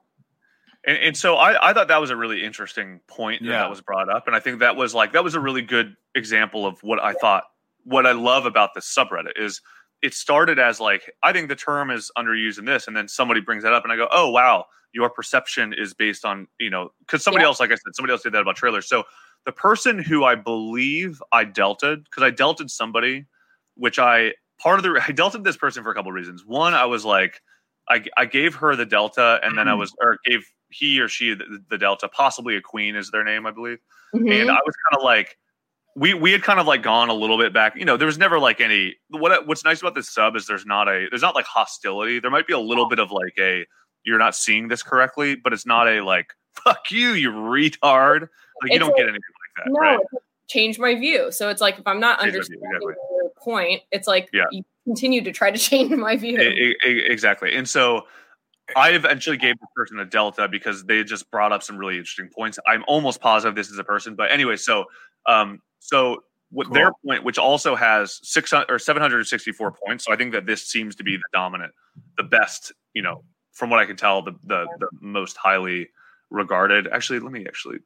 [0.86, 3.58] And, and, so I, I thought that was a really interesting point that, yeah.
[3.58, 5.96] that was brought up, and I think that was like that was a really good
[6.14, 7.44] example of what I thought.
[7.84, 9.60] What I love about this subreddit is
[10.02, 13.40] it started as like I think the term is underused in this, and then somebody
[13.40, 16.92] brings that up, and I go, oh wow, your perception is based on you know
[17.00, 17.48] because somebody yeah.
[17.48, 18.88] else, like I said, somebody else did that about trailers.
[18.88, 19.04] So
[19.44, 23.26] the person who I believe I delted because I delted somebody,
[23.76, 26.44] which I part of the I dealt with this person for a couple of reasons.
[26.44, 27.40] One, I was like,
[27.88, 29.80] I, I gave her the Delta, and then I mm-hmm.
[29.80, 33.46] was or gave he or she the, the Delta, possibly a Queen is their name,
[33.46, 33.78] I believe.
[34.14, 34.28] Mm-hmm.
[34.28, 35.36] And I was kind of like,
[35.94, 37.76] we we had kind of like gone a little bit back.
[37.76, 38.96] You know, there was never like any.
[39.10, 42.18] What what's nice about this sub is there's not a there's not like hostility.
[42.20, 43.66] There might be a little bit of like a
[44.04, 46.32] you're not seeing this correctly, but it's not a like
[46.64, 48.22] fuck you, you retard.
[48.22, 48.30] Like
[48.64, 49.70] it's you don't a, get anything like that.
[49.70, 49.98] No, right?
[50.48, 51.30] change my view.
[51.32, 52.94] So it's like if I'm not change understanding exactly.
[53.36, 54.44] Your point, it's like yeah.
[54.50, 56.38] you continue to try to change my view.
[56.38, 57.54] It, it, exactly.
[57.54, 58.06] And so
[58.74, 62.28] I eventually gave the person a delta because they just brought up some really interesting
[62.28, 62.58] points.
[62.66, 64.86] I'm almost positive this is a person, but anyway, so
[65.26, 66.74] um, so what cool.
[66.74, 70.04] their point, which also has 600 or 764 points.
[70.04, 71.72] So I think that this seems to be the dominant,
[72.16, 73.22] the best, you know,
[73.52, 75.88] from what I can tell, the the, the most highly
[76.30, 76.88] regarded.
[76.92, 77.78] Actually, let me actually.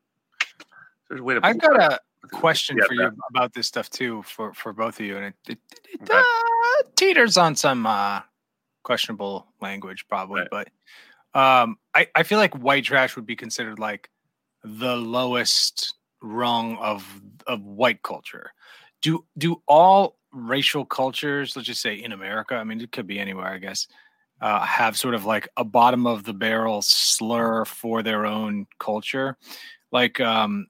[1.09, 1.41] There's a way to.
[1.43, 5.07] I've got a question yeah, for you about this stuff too, for for both of
[5.07, 5.59] you, and it, it,
[5.93, 6.19] it okay.
[6.19, 8.21] uh, teeters on some uh,
[8.83, 10.43] questionable language, probably.
[10.43, 10.49] Right.
[11.33, 14.11] But um, I I feel like white trash would be considered like
[14.63, 17.07] the lowest rung of
[17.47, 18.53] of white culture.
[19.03, 23.19] Do do all racial cultures, let's just say in America, I mean, it could be
[23.19, 23.89] anywhere, I guess,
[24.41, 29.37] uh, have sort of like a bottom of the barrel slur for their own culture.
[29.93, 30.69] Like, um,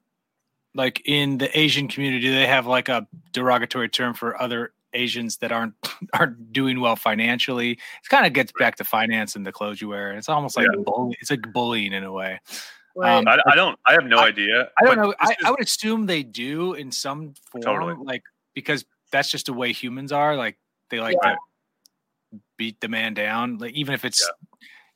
[0.73, 5.51] like in the Asian community, they have like a derogatory term for other Asians that
[5.51, 5.73] aren't
[6.13, 7.71] aren't doing well financially.
[7.71, 10.13] It kind of gets back to finance and the clothes you wear.
[10.13, 10.83] It's almost like yeah.
[10.83, 12.39] bully, it's like bullying in a way.
[13.01, 13.79] Um, I, I, don't.
[13.87, 14.69] I have no I, idea.
[14.77, 15.13] I don't know.
[15.19, 17.95] I, is, I, would assume they do in some form, totally.
[18.03, 20.35] like because that's just the way humans are.
[20.35, 20.57] Like
[20.89, 21.31] they like yeah.
[21.31, 24.29] to beat the man down, like even if it's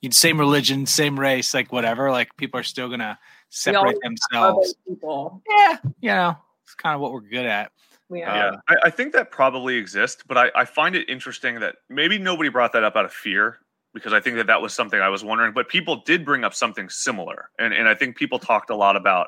[0.02, 0.10] yeah.
[0.12, 2.12] same religion, same race, like whatever.
[2.12, 3.18] Like people are still gonna
[3.50, 4.76] separate themselves.
[4.88, 7.72] Yeah, you know, it's kind of what we're good at.
[8.10, 8.56] Yeah, uh, yeah.
[8.68, 12.50] I, I, think that probably exists, but I, I find it interesting that maybe nobody
[12.50, 13.58] brought that up out of fear
[13.96, 15.54] because I think that that was something I was wondering.
[15.54, 18.96] But people did bring up something similar, and and I think people talked a lot
[18.96, 19.28] about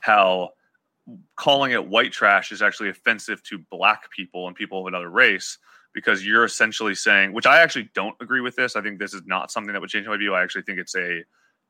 [0.00, 0.50] how
[1.36, 5.58] calling it white trash is actually offensive to black people and people of another race
[5.92, 8.74] because you're essentially saying, which I actually don't agree with this.
[8.74, 10.34] I think this is not something that would change my view.
[10.34, 11.22] I actually think it's a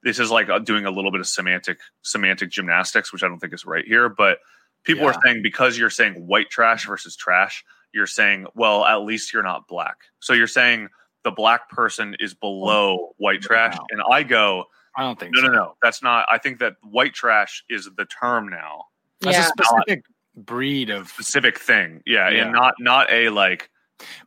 [0.04, 3.40] this is like uh, doing a little bit of semantic semantic gymnastics, which I don't
[3.40, 4.08] think is right here.
[4.08, 4.38] But
[4.84, 5.10] people yeah.
[5.10, 9.42] are saying because you're saying white trash versus trash, you're saying, well, at least you're
[9.42, 9.96] not black.
[10.20, 10.88] So you're saying
[11.24, 15.46] the black person is below white trash, and I go, I don't think no, so.
[15.48, 15.76] no, no.
[15.82, 16.26] That's not.
[16.30, 18.84] I think that white trash is the term now.
[19.22, 19.44] That's yeah.
[19.46, 20.04] a specific.
[20.36, 22.02] breed of specific thing.
[22.06, 22.44] Yeah, Yeah.
[22.44, 23.70] and not not a like.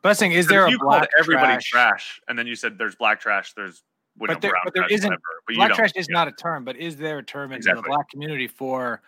[0.01, 1.69] But I'm saying, is there a you black called everybody trash?
[1.69, 2.21] trash.
[2.27, 3.83] and then you said there's black trash, there's
[4.19, 5.21] know, But there- but there isn't- whatever.
[5.47, 6.13] But black trash is Yeah.
[6.13, 7.81] not a term, but is there a term in Exactly.
[7.83, 9.01] the black community for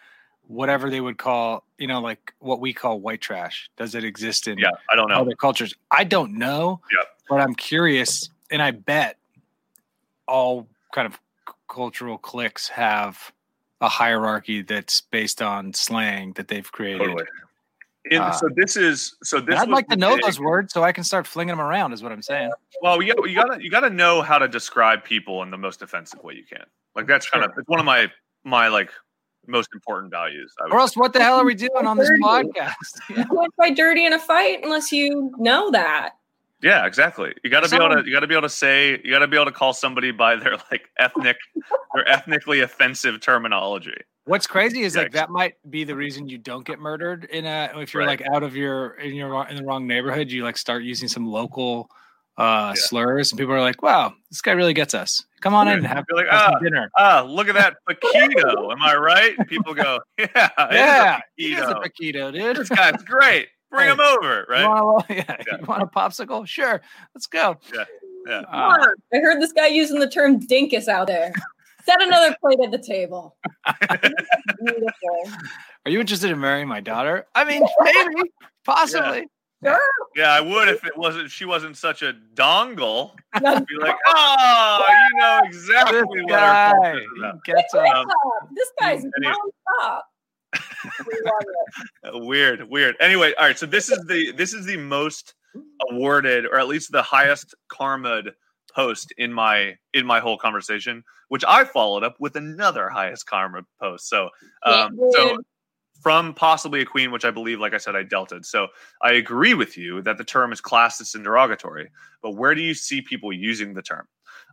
[0.48, 3.70] whatever they would call, you know, like what we call white trash?
[3.78, 5.22] Does it exist in Yeah, I don't know.
[5.22, 5.74] other cultures?
[5.92, 7.18] I don't know, Yep.
[7.30, 9.18] but I'm curious, and I bet
[10.28, 11.20] all kind of
[11.68, 13.32] cultural cliques have
[13.82, 17.00] a hierarchy that's based on slang that they've created.
[17.00, 17.26] Totally.
[18.12, 19.60] And Uh, so this is so this.
[19.60, 21.94] I'd like to know big- those words so I can start flinging them around.
[21.94, 22.52] Is what I'm saying.
[22.82, 25.52] Well, you got you got to you got to know how to describe people in
[25.52, 26.64] the most offensive way you can.
[26.96, 28.10] Like that's kind of it's one of my
[28.44, 28.90] my like
[29.48, 30.54] most important values.
[30.62, 32.74] I Or else, what the hell are we doing on this podcast?
[33.10, 36.12] You can't fight dirty in a fight unless you know that.
[36.62, 37.34] Yeah, exactly.
[37.44, 39.20] You got to be able to you got to be able to say you got
[39.20, 41.38] to be able to call somebody by their like ethnic
[41.94, 43.96] their ethnically offensive terminology.
[44.26, 47.72] What's crazy is like that might be the reason you don't get murdered in a
[47.76, 48.20] if you're Right.
[48.20, 50.30] like out of your in your in the wrong neighborhood.
[50.30, 51.90] You like start using some local
[52.38, 55.26] uh slurs, and people are like, "Wow, this guy really gets us.
[55.42, 58.72] Come on in and have, like, have ah, dinner." ah, look at that paquito.
[58.72, 59.36] Am I right?
[59.48, 62.56] People go, yeah, it is a Yeah, he is a paquito, dude.
[62.56, 63.50] This guy's great.
[63.72, 64.68] Bring Hey, him over, You right?
[64.68, 65.58] want a, yeah, Yeah.
[65.60, 66.46] you want a popsicle?
[66.48, 66.82] Sure,
[67.14, 67.58] let's go.
[67.74, 67.86] Yeah,
[68.28, 68.40] yeah.
[68.52, 68.88] Uh, on.
[69.14, 71.32] I heard this guy using the term dinkus out there.
[71.86, 73.36] Set another plate at the table.
[74.60, 75.32] Beautiful.
[75.86, 77.26] are you interested in marrying my daughter?
[77.36, 78.30] I mean, maybe,
[78.66, 79.28] possibly.
[79.62, 83.12] Yeah, I would if it wasn't she wasn't such a dongle.
[83.34, 87.44] I'd be like, oh, you know exactly This what our guy culture is about.
[87.44, 87.74] gets.
[87.76, 88.06] Um,
[88.56, 90.02] this guy's any- nonstop.
[91.06, 92.14] We love it.
[92.26, 92.96] Weird, weird.
[93.00, 93.58] Anyway, all right.
[93.58, 95.36] So this is the this is the most
[95.90, 98.24] awarded, or at least the highest karma
[98.74, 103.62] post in my in my whole conversation, which I followed up with another highest karma
[103.80, 104.10] post.
[104.10, 104.30] So,
[104.66, 105.38] um, so
[106.02, 108.46] from possibly a queen, which I believe, like I said, I delted.
[108.46, 108.68] So
[109.02, 111.90] I agree with you that the term is classist and derogatory.
[112.22, 114.08] But where do you see people using the term?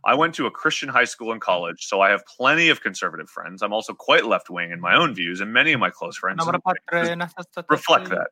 [0.05, 3.29] I went to a Christian high school and college, so I have plenty of conservative
[3.29, 3.61] friends.
[3.61, 6.39] I'm also quite left wing in my own views, and many of my close friends
[7.69, 8.27] reflect that.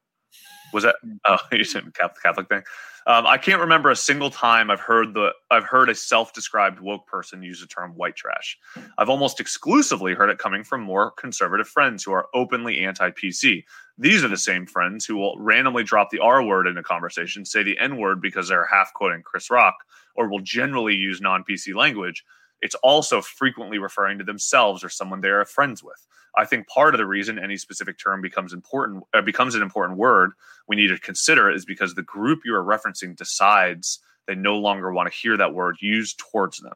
[0.73, 2.63] Was that oh you said Catholic, Catholic thing?
[3.07, 7.05] Um, I can't remember a single time I've heard the I've heard a self-described woke
[7.05, 8.57] person use the term white trash.
[8.97, 13.63] I've almost exclusively heard it coming from more conservative friends who are openly anti-PC.
[13.97, 17.45] These are the same friends who will randomly drop the R word in a conversation,
[17.45, 19.75] say the N word because they're half quoting Chris Rock,
[20.15, 22.23] or will generally use non-PC language.
[22.61, 26.05] It's also frequently referring to themselves or someone they are friends with.
[26.37, 29.97] I think part of the reason any specific term becomes important uh, becomes an important
[29.97, 30.31] word
[30.67, 34.91] we need to consider is because the group you are referencing decides they no longer
[34.91, 36.73] want to hear that word used towards them,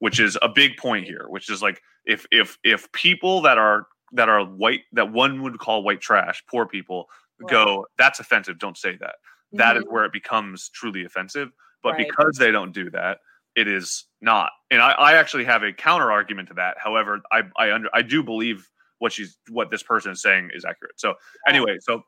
[0.00, 1.26] which is a big point here.
[1.28, 5.58] Which is like if if if people that are that are white that one would
[5.58, 7.08] call white trash, poor people
[7.46, 8.58] go that's offensive.
[8.58, 9.16] Don't say that.
[9.52, 9.92] That is Mhm.
[9.92, 11.50] where it becomes truly offensive.
[11.82, 12.08] But Right.
[12.08, 13.18] because they don't do that,
[13.54, 14.50] it is not.
[14.70, 16.76] And I, I actually have a counter argument to that.
[16.82, 20.64] However, I I under I do believe what she's what this person is saying is
[20.64, 20.98] accurate.
[21.00, 21.14] So
[21.48, 22.02] anyway, so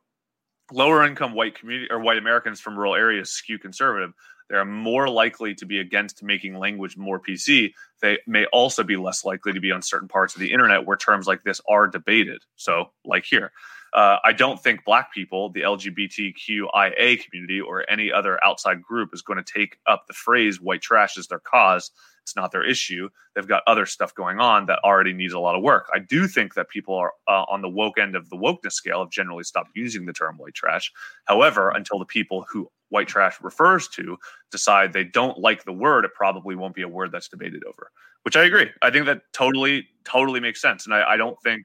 [0.73, 4.13] lower income white community or white Americans from rural areas skew conservative.
[4.49, 7.73] They are more likely to be against making language more PC.
[8.03, 10.97] They may also be less likely to be on certain parts of the internet where
[10.97, 12.43] terms like this are debated.
[12.57, 13.53] So, like here,
[13.93, 19.23] uh, I don't think black people, the LGBTQIA community, or any other outside group is
[19.23, 21.91] going to take up the phrase white trash as their cause.
[22.23, 23.09] It's not their issue.
[23.35, 25.89] They've got other stuff going on that already needs a lot of work.
[25.93, 29.01] I do think that people are uh, on the woke end of the wokeness scale
[29.01, 30.93] have generally stopped using the term white trash.
[31.25, 34.17] However, until the people who white trash refers to
[34.53, 37.91] decide they don't like the word, it probably won't be a word that's debated over.
[38.23, 38.69] Which I agree.
[38.83, 40.85] I think that totally, totally makes sense.
[40.85, 41.65] And I, I don't think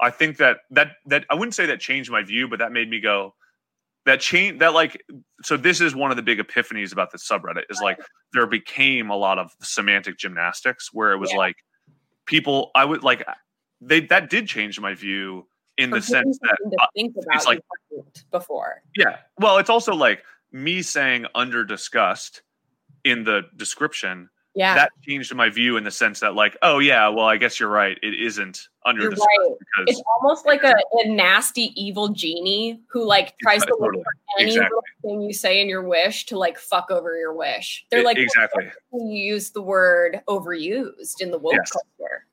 [0.00, 2.88] I think that that that I wouldn't say that changed my view, but that made
[2.88, 3.34] me go
[4.06, 5.02] that change that like
[5.42, 7.98] so this is one of the big epiphanies about the subreddit is like
[8.32, 11.38] there became a lot of semantic gymnastics where it was Yeah.
[11.38, 11.56] like
[12.26, 13.24] people I would like
[13.82, 17.60] they that did change my view in the sense that uh, it's like-
[18.30, 18.82] before.
[18.96, 19.18] yeah.
[19.38, 20.22] Well, it's also like
[20.52, 22.42] me saying under discussed
[23.04, 24.28] in the description.
[24.54, 24.74] Yeah.
[24.74, 27.68] That changed my view in the sense that, like, oh yeah, well, I guess you're
[27.68, 27.96] right.
[28.02, 29.56] It isn't under You're discussed right.
[29.58, 34.02] because It's almost like a, a nasty evil genie who like tries to look for
[34.40, 34.78] any Exactly.
[35.02, 37.86] thing you say in your wish to like fuck over your wish.
[37.90, 38.70] They're E- like exactly.
[38.92, 41.70] you use the word overused in the woke Yes.
[41.70, 42.26] culture.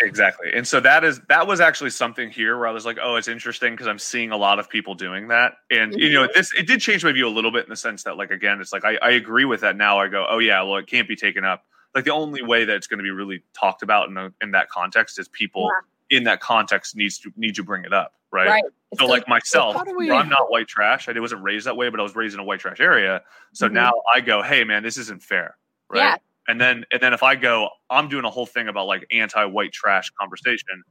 [0.00, 0.50] Exactly.
[0.54, 3.28] And so that is that was actually something here where I was like, oh, it's
[3.28, 5.54] interesting because I'm seeing a lot of people doing that.
[5.70, 8.02] And you know, this it did change my view a little bit in the sense
[8.04, 9.98] that like again, it's like I, I agree with that now.
[10.00, 11.64] I go, oh yeah, well, it can't be taken up.
[11.94, 14.52] Like the only way that it's going to be really talked about in the, in
[14.52, 15.68] that context is people
[16.08, 18.14] in that context needs to need to bring it up.
[18.32, 18.48] right?
[18.48, 18.64] Right.
[18.98, 21.08] So like myself, we- I'm not white trash.
[21.08, 23.22] I wasn't raised that way, but I was raised in a white trash area.
[23.52, 23.72] So Mhm.
[23.72, 25.56] now I go, hey man, this isn't fair,
[25.88, 25.98] right?
[25.98, 26.16] Yeah.
[26.48, 29.72] And then and then if I go, I'm doing a whole thing about like anti-white
[29.72, 30.82] trash conversation,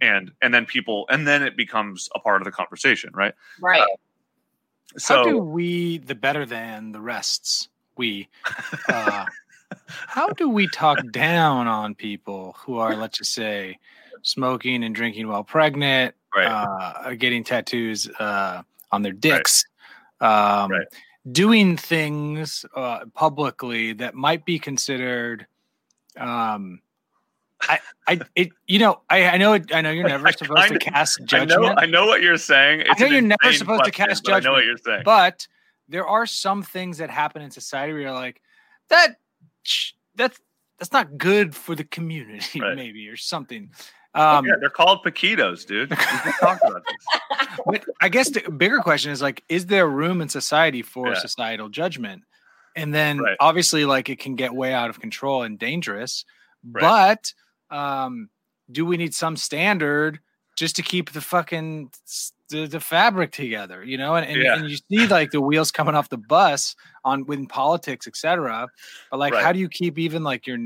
[0.00, 3.34] and and then people and then it becomes a part of the conversation, right?
[3.60, 3.86] Right.
[4.96, 8.28] So how do we, the better than the rests, we,
[8.88, 9.24] uh,
[9.86, 13.78] how do we talk down on people who are, let's just say,
[14.22, 19.64] smoking and drinking while pregnant, right, uh, getting tattoos uh, on their dicks,
[20.20, 20.86] um, Right.
[21.30, 25.46] Doing things uh, publicly that might be considered.
[26.18, 26.80] Um,
[27.62, 30.78] I, I, it, you know, I, I know, it, I know you're never supposed to
[30.78, 31.62] kinda- cast I judgment.
[31.62, 32.80] know I know what you're saying.
[32.86, 35.02] It's know you're never supposed to cast but I know what judgment, you're saying.
[35.04, 35.48] but
[35.88, 38.40] there are some things that happen in society where you're like
[38.90, 39.16] that
[40.14, 40.38] that's
[40.78, 42.76] that's not good for the community Right.
[42.76, 43.70] maybe or something
[44.14, 45.90] um yeah, they're called paquitos, dude.
[45.90, 47.56] We just about this.
[47.66, 51.14] but i guess the bigger question is like is there room in society for Yeah.
[51.18, 52.22] societal judgment
[52.76, 53.36] and then Right.
[53.40, 56.24] obviously like it can get way out of control and dangerous
[56.64, 56.80] Right.
[57.70, 58.28] but um
[58.70, 60.18] do we need some standard
[60.56, 61.90] just to keep the fucking
[62.50, 64.56] the, the fabric together you know and, and, Yeah.
[64.58, 68.68] and you see like the wheels coming off the bus on within politics etc
[69.10, 69.42] but like Right.
[69.44, 70.58] how do you keep even like your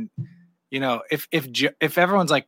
[0.70, 1.48] you know if if
[1.80, 2.46] if everyone's like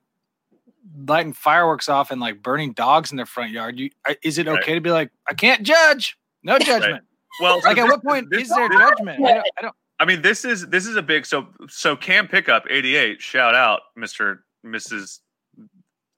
[1.06, 4.46] lighting fireworks off and like burning dogs in their front yard you uh, is it
[4.46, 4.58] Right.
[4.62, 7.04] okay to be like i can't judge no judgment
[7.40, 9.62] Well, so like at this- what point this- is there this- judgment I don't, I
[9.62, 13.20] don't I mean, this is this is a big so so Cam Pickup eighty eight.
[13.20, 15.18] Shout out, Mister Mrs.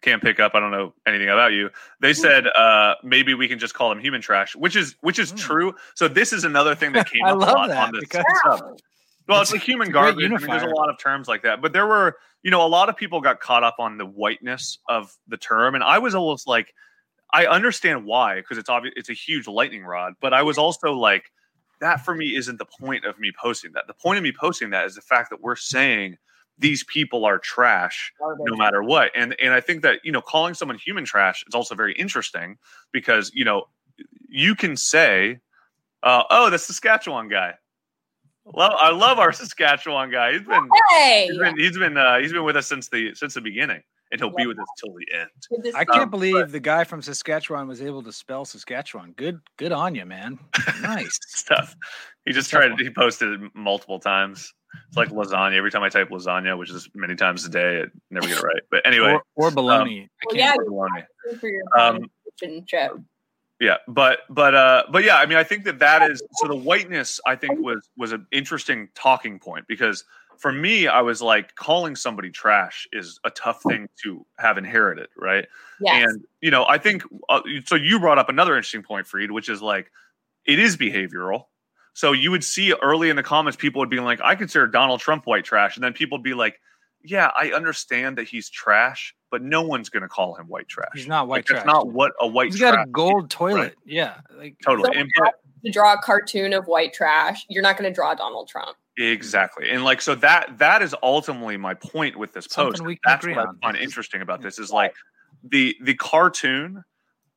[0.02, 0.54] Cam Pickup.
[0.54, 1.68] I don't know anything about you.
[2.00, 5.30] They said uh, maybe we can just call them human trash, which is which is
[5.32, 5.36] Hmm.
[5.36, 5.74] true.
[5.96, 8.02] So this is another thing that came up a lot on this.
[8.02, 8.24] because-
[9.26, 10.24] Well, it's, It's- like human it's garbage.
[10.24, 12.68] I mean, there's a lot of terms like that, but there were, you know, a
[12.68, 16.14] lot of people got caught up on the whiteness of the term, and I was
[16.14, 16.74] almost like,
[17.32, 20.92] I understand why because it's obvious it's a huge lightning rod, but I was also
[20.92, 21.32] like,
[21.80, 23.86] that for me isn't the point of me posting that.
[23.86, 26.16] The point of me posting that is the fact that we're saying
[26.58, 29.10] these people are trash no matter what.
[29.14, 32.58] And and I think that you know calling someone human trash is also very interesting
[32.92, 33.64] because you know
[34.28, 35.40] you can say,
[36.02, 37.54] uh, "Oh, the Saskatchewan guy."
[38.54, 40.32] Love, I love our Saskatchewan guy.
[40.32, 41.26] He's been Hey.
[41.28, 43.80] he's been he's been uh, he's been with us since the since the beginning,
[44.10, 45.74] and he'll be with us till the end.
[45.76, 49.12] I can't Um, believe the guy from Saskatchewan was able to spell Saskatchewan.
[49.16, 50.40] Good, good on you, man.
[50.82, 51.16] Nice.
[51.28, 51.76] Stuff.
[52.24, 52.72] He just tried.
[52.80, 54.52] He posted it multiple times.
[54.88, 55.54] It's like lasagna.
[55.56, 58.42] Every time I type lasagna, which is many times a day, I never get it
[58.42, 58.62] right.
[58.70, 60.04] But anyway, or, or baloney.
[60.04, 61.38] I Well, can't- yeah, baloney.
[61.38, 61.98] for your Um,
[62.66, 62.92] trip.
[63.62, 66.56] Yeah, but but uh but yeah, I mean I think that that is so the
[66.56, 70.04] whiteness I think was was an interesting talking point because
[70.36, 75.10] for me I was like calling somebody trash is a tough thing to have inherited,
[75.16, 75.46] right?
[75.80, 76.10] Yes.
[76.10, 79.48] And you know, I think uh, so you brought up another interesting point Freed, which
[79.48, 79.92] is like
[80.44, 81.44] it is behavioral.
[81.94, 84.98] So you would see early in the comments people would be like I consider Donald
[84.98, 86.58] Trump white trash and then people would be like
[87.04, 90.90] yeah, I understand that he's trash, but no one's going to call him white trash.
[90.94, 91.58] He's not white Like, trash.
[91.64, 93.58] That's not what a white He's trash got a gold is, toilet.
[93.60, 93.74] right?
[93.84, 94.90] Yeah, like Totally.
[94.94, 95.34] So- And, but,
[95.64, 98.76] to draw a cartoon of white trash, you're not going to draw Donald Trump.
[98.98, 99.70] Exactly.
[99.70, 102.84] And like so that that is ultimately my point with this Something post.
[102.84, 103.58] we can That's agree what on.
[103.62, 104.92] I find interesting about this is like
[105.48, 106.82] the the cartoon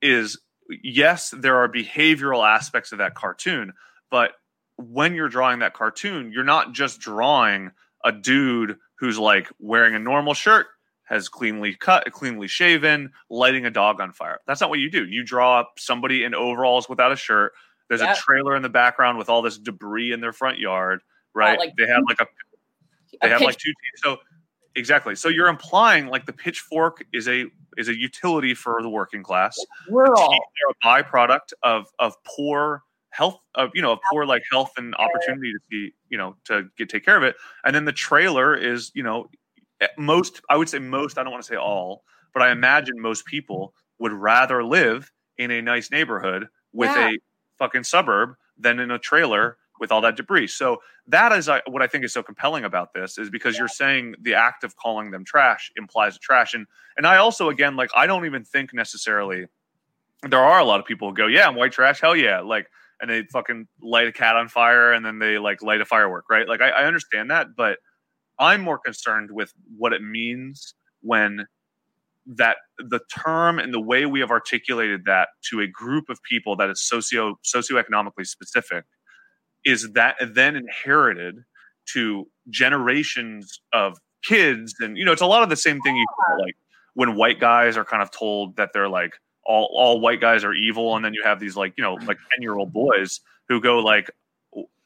[0.01, 0.39] is
[0.83, 3.73] yes, there are behavioral aspects of that cartoon,
[4.09, 4.31] but
[4.77, 7.71] when you're drawing that cartoon, you're not just drawing
[8.03, 10.67] a dude who's like wearing a normal shirt,
[11.03, 14.39] has cleanly cut, cleanly shaven, lighting a dog on fire.
[14.47, 15.05] That's not what you do.
[15.05, 17.53] You draw up somebody in overalls without a shirt.
[17.89, 21.01] There's a trailer in the background with all this debris in their front yard,
[21.35, 21.59] right?
[21.59, 22.25] like- they have like a
[23.21, 24.01] they A have pitch- like two teams.
[24.03, 24.17] So
[24.75, 25.15] exactly.
[25.15, 27.45] So you're implying like the pitchfork is a
[27.77, 29.57] is a utility for the working class.
[29.89, 30.15] rural.
[30.29, 32.81] They're a byproduct of of poor
[33.15, 36.67] health of you know of poor like health and opportunity to see you know to
[36.77, 37.35] get take care of it.
[37.63, 39.29] And then the trailer is you know
[39.81, 41.63] eh, most I would say most I don't want to say mm-hmm.
[41.63, 42.03] all,
[42.33, 42.57] but I mm-hmm.
[42.57, 47.09] imagine most people would rather live in a nice neighborhood with Yeah.
[47.09, 47.17] a
[47.57, 49.79] fucking suburb than in a trailer mm-hmm.
[49.79, 50.47] with all that debris.
[50.47, 53.67] So that is uh, what I think is so compelling about this is because you're
[53.67, 57.75] saying the act of calling them trash implies a trash, and and I also again
[57.75, 59.45] like I don't even think necessarily
[60.23, 62.39] there are a lot of people who go yeah I'm white trash hell yeah.
[62.39, 62.67] Like
[63.05, 66.25] and they fucking light a cat on fire and then they like light a firework
[66.29, 66.47] right?
[66.47, 67.77] Like I, I understand that but
[68.39, 71.45] I'm more concerned with what it means when
[72.25, 76.55] that the term and the way we have articulated that to a group of people
[76.55, 78.85] that is socio socioeconomically specific
[79.63, 81.35] is that then inherited
[81.93, 86.05] to generations of kids and you know it's a lot of the same thing you
[86.39, 86.55] like
[86.95, 89.13] when white guys are kind of told that they're like
[89.45, 92.17] all all white guys are evil, and then you have these like you know like
[92.31, 94.09] ten year old boys who go like,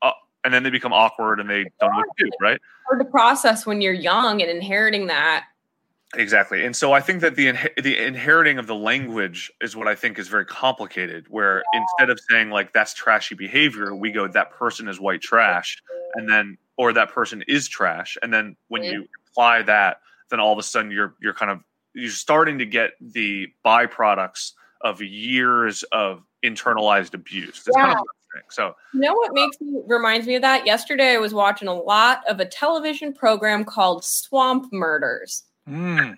[0.01, 0.11] uh,
[0.43, 2.59] and then they become awkward and they don't look cute, right?
[2.87, 5.45] Hard to process when you're young and inheriting that.
[6.15, 9.93] Exactly, and so I think that the the inheriting of the language is what I
[9.93, 11.27] think is very complicated.
[11.29, 11.81] Where yeah.
[11.81, 15.81] instead of saying like that's trashy behavior, we go that person is white trash,
[16.15, 19.01] and then or that person is trash, and then when mm-hmm.
[19.01, 19.97] you apply that,
[20.31, 21.63] then all of a sudden you're you're kind of
[21.93, 27.63] you're starting to get the byproducts of years of internalized abuse.
[27.63, 27.85] That's yeah.
[27.85, 28.05] kind of
[28.49, 30.65] so you know what makes me reminds me of that?
[30.65, 35.43] Yesterday I was watching a lot of a television program called Swamp Murders.
[35.67, 36.15] Mm.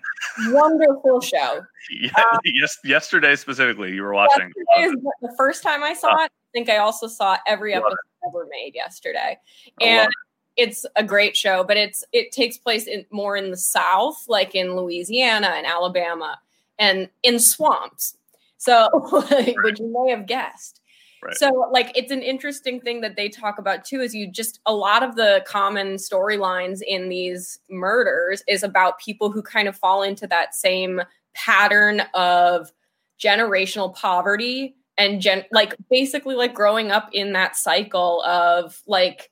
[0.48, 1.62] Wonderful show.
[2.00, 4.52] Yeah, um, yes, yesterday specifically, you were watching.
[4.76, 6.30] the first time I saw it.
[6.30, 7.96] I think I also saw every episode
[8.28, 9.36] ever made yesterday,
[9.80, 10.08] and
[10.56, 11.64] it's a great show.
[11.64, 16.38] But it's it takes place in more in the South, like in Louisiana and Alabama,
[16.78, 18.16] and in swamps.
[18.58, 18.88] So,
[19.62, 20.80] which you may have guessed.
[21.22, 21.36] Right.
[21.36, 24.00] So, like, it's an interesting thing that they talk about too.
[24.00, 29.30] Is you just a lot of the common storylines in these murders is about people
[29.30, 31.00] who kind of fall into that same
[31.34, 32.72] pattern of
[33.20, 39.30] generational poverty and gen like basically like growing up in that cycle of like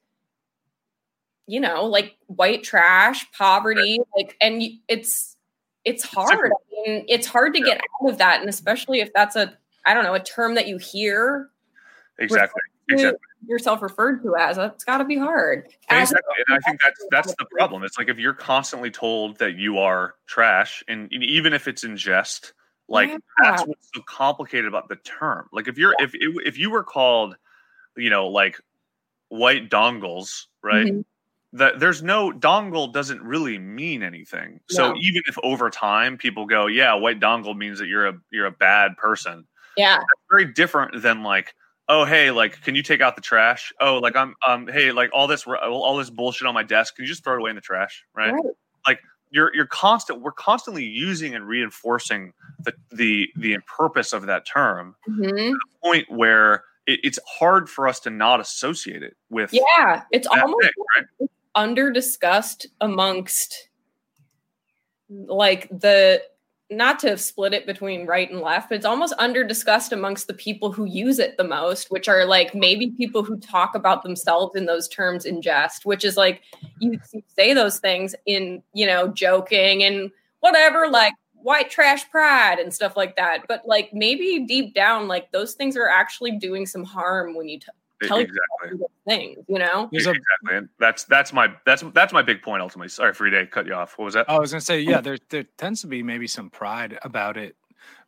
[1.51, 5.37] you know like white trash poverty like and it's
[5.85, 6.53] it's hard.
[6.53, 7.67] I mean, it's hard to yeah.
[7.67, 9.53] get out of that and especially if that's a
[9.85, 11.49] i don't know a term that you hear
[12.19, 12.61] exactly.
[12.89, 13.19] exactly.
[13.49, 15.67] yourself referred to as it's got to be hard.
[15.91, 17.83] Exactly and i think that's that's the problem.
[17.83, 21.97] It's like if you're constantly told that you are trash and even if it's in
[21.97, 22.53] jest
[22.89, 23.19] like yeah.
[23.43, 25.49] that's what's so complicated about the term.
[25.53, 27.37] Like if you're if if you were called
[27.97, 28.61] you know like
[29.31, 30.87] white dongles right?
[30.87, 31.01] Mm-hmm
[31.53, 34.61] that there's no dongle doesn't really mean anything.
[34.69, 38.47] So even if over time people go, yeah, white dongle means that you're a you're
[38.47, 39.47] a bad person.
[39.77, 41.55] Yeah, that's very different than like
[41.91, 45.11] oh hey like can you take out the trash oh like i'm um hey like
[45.13, 47.57] all this all this bullshit on my desk can you just throw it away in
[47.57, 48.45] the trash right, right.
[48.87, 54.47] like you're you're constant we're constantly using and reinforcing the the the purpose of that
[54.47, 55.23] term mm-hmm.
[55.23, 60.03] to the point where it, it's hard for us to not associate it with yeah
[60.13, 61.31] it's almost thing, right?
[61.55, 63.69] Under discussed amongst
[65.09, 66.23] like the
[66.71, 70.35] not to split it between right and left, but it's almost under discussed amongst the
[70.35, 74.55] people who use it the most, which are like maybe people who talk about themselves
[74.55, 76.43] in those terms in jest, which is like
[76.79, 82.73] you say those things in, you know, joking and whatever, like white trash pride and
[82.73, 83.47] stuff like that.
[83.49, 87.59] But like maybe deep down, like those things are actually doing some harm when you
[87.59, 87.67] t-
[88.01, 89.89] exactly things, you know.
[89.93, 90.19] exactly,
[90.53, 92.89] and that's that's my that's that's my big point ultimately.
[92.89, 93.99] Sorry, Friday, cut you off.
[93.99, 94.29] What was that?
[94.29, 97.57] I was gonna say, yeah, there there tends to be maybe some pride about it,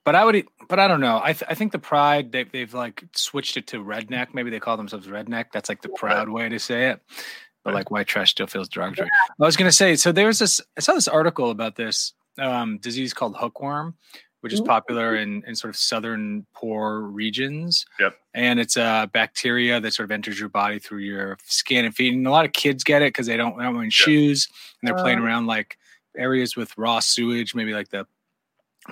[0.05, 1.21] but I would, but I don't know.
[1.23, 4.35] I th- I think the pride they've they've like switched it to redneck.
[4.35, 5.47] Maybe they call themselves redneck.
[5.53, 7.01] That's like the proud way to say it.
[7.65, 9.07] But like white trash still feels derogatory.
[9.07, 9.35] Yeah.
[9.45, 10.61] I was gonna say, so there's this.
[10.77, 13.95] I saw this article about this um, disease called hookworm,
[14.43, 17.87] which is popular in, in sort of southern poor regions.
[18.01, 18.17] Yep.
[18.35, 22.13] And it's a bacteria that sort of enters your body through your skin and feet.
[22.13, 23.93] And a lot of kids get it because they don't, they don't wear yep.
[23.93, 24.49] shoes
[24.81, 25.23] and they're playing uh.
[25.23, 25.79] around like
[26.19, 28.05] areas with raw sewage, maybe like the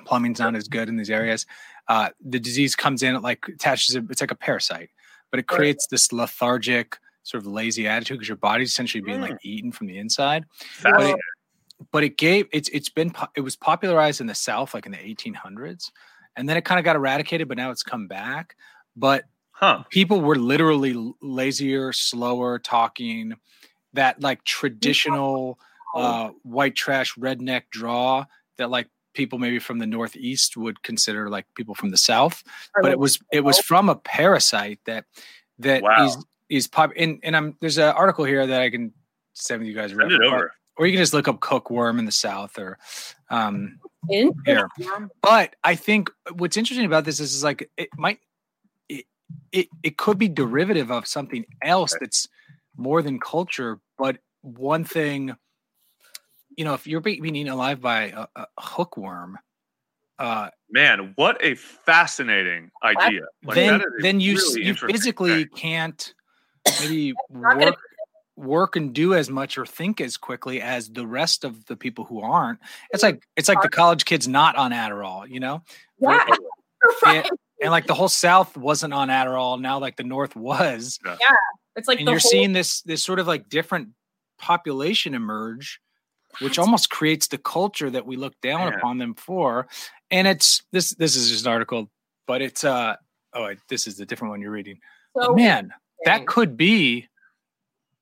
[0.04, 1.46] plumbing's not as good in these areas.
[1.88, 4.90] Uh, the disease comes in, it like attaches, it's like a parasite,
[5.32, 9.30] but it creates this lethargic, sort of lazy attitude because your body's essentially being mm.
[9.30, 10.44] like eaten from the inside.
[10.80, 11.16] But it,
[11.92, 14.98] but it gave it's it's been it was popularized in the South like in the
[14.98, 15.90] 1800s,
[16.36, 18.56] and then it kind of got eradicated, but now it's come back.
[18.96, 19.84] But huh.
[19.90, 23.34] people were literally lazier, slower talking.
[23.94, 25.58] That like traditional
[25.94, 28.24] uh, white trash redneck draw
[28.58, 32.44] that like people maybe from the northeast would consider like people from the south
[32.80, 35.04] but it was it was from a parasite that
[35.58, 36.06] that wow.
[36.06, 38.92] is is pop and, and i'm there's an article here that i can
[39.32, 42.12] send you guys send it over or you can just look up hookworm in the
[42.12, 42.78] south or
[43.28, 43.78] um
[44.08, 44.66] here.
[45.20, 48.18] But I think what's interesting about this is, is like it might
[48.88, 49.04] it,
[49.52, 52.28] it it could be derivative of something else that's
[52.76, 53.78] more than culture.
[53.98, 55.36] But one thing,
[56.56, 59.38] you know, if you're being eaten alive by a, a hookworm,
[60.18, 63.24] uh, man, what a fascinating idea!
[63.44, 65.48] Like, then, then you really you physically thing.
[65.54, 66.14] can't
[66.80, 67.76] maybe work
[68.40, 72.04] work and do as much or think as quickly as the rest of the people
[72.04, 72.58] who aren't.
[72.90, 75.62] It's like it's like the college kids not on Adderall, you know?
[75.98, 76.24] Yeah.
[77.04, 77.26] right.
[77.26, 77.30] and,
[77.62, 79.60] and, like the whole South wasn't on Adderall.
[79.60, 80.98] Now like the North was.
[81.04, 81.16] Yeah.
[81.76, 83.90] It's like and you're whole- seeing this this sort of like different
[84.38, 85.80] population emerge,
[86.40, 89.68] which almost creates the culture that we look down upon them for.
[90.10, 91.90] And it's this this is just an article
[92.30, 92.94] but it's uh
[93.34, 94.78] oh, this is the different one you're reading.
[95.20, 95.72] So Man,
[96.04, 97.08] that could be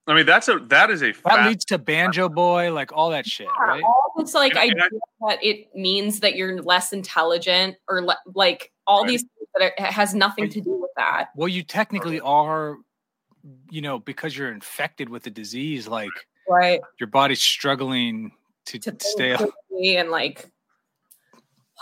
[0.09, 1.49] I mean, that's a that is a that fact.
[1.49, 3.83] leads to Banjo Boy, like all that shit, Yeah, right?
[3.83, 4.99] all this like And- and I- idea
[5.29, 9.09] that it means that you're less intelligent or le- like all Right.
[9.11, 11.29] these things that it has nothing to do with that.
[11.37, 12.77] Well, you technically are,
[13.71, 16.11] you know, because you're infected with the disease, like
[16.49, 16.81] Right.
[16.99, 18.33] your body's struggling
[18.67, 19.51] to, To stay up.
[19.85, 20.47] and like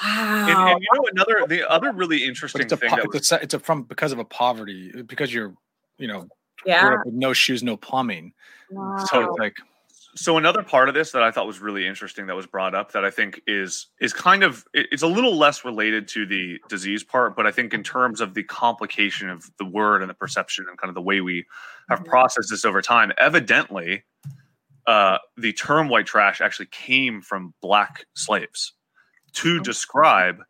[0.03, 0.47] wow.
[0.49, 3.15] and, and you know another the other really But interesting it's a, thing po- was
[3.15, 5.55] it's a, it's a from because of a poverty because you're,
[5.99, 6.29] you know, grew
[6.67, 6.87] yeah.
[6.95, 8.33] up with no shoes, no plumbing.
[8.71, 8.97] Wow.
[9.11, 9.57] So it's like
[10.17, 12.93] so another part of this that I thought was really interesting that was brought up
[12.93, 17.05] that I think is is kind of it's a little less related to the disease
[17.05, 20.67] part, but I think in terms of the complication of the word and the perception
[20.69, 21.45] and kind of the way we
[21.91, 22.07] have Mhm.
[22.07, 24.05] processed this over time, evidently,
[24.87, 28.73] uh, the term white trash actually came from black slaves
[29.35, 30.43] to describe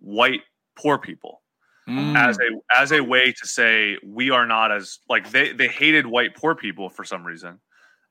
[0.00, 0.42] white
[0.76, 1.40] poor people
[1.88, 5.68] mm, as a as a way to say we are not as like they they
[5.68, 7.60] hated white poor people for some reason,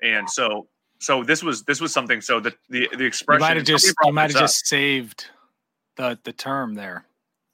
[0.01, 0.67] and so
[0.99, 2.21] so this was this was something.
[2.21, 5.27] So the the the you expression might have just you might have just saved
[5.95, 7.05] the the term there.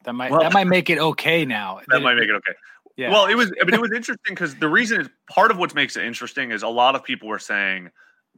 [0.06, 1.82] That might Well- that might make it okay now.
[1.88, 2.54] that might make it okay.
[2.96, 3.12] Yeah.
[3.12, 5.74] Well, it was I mean it was interesting because the reason is part of what
[5.74, 7.92] makes it interesting is a lot of people were saying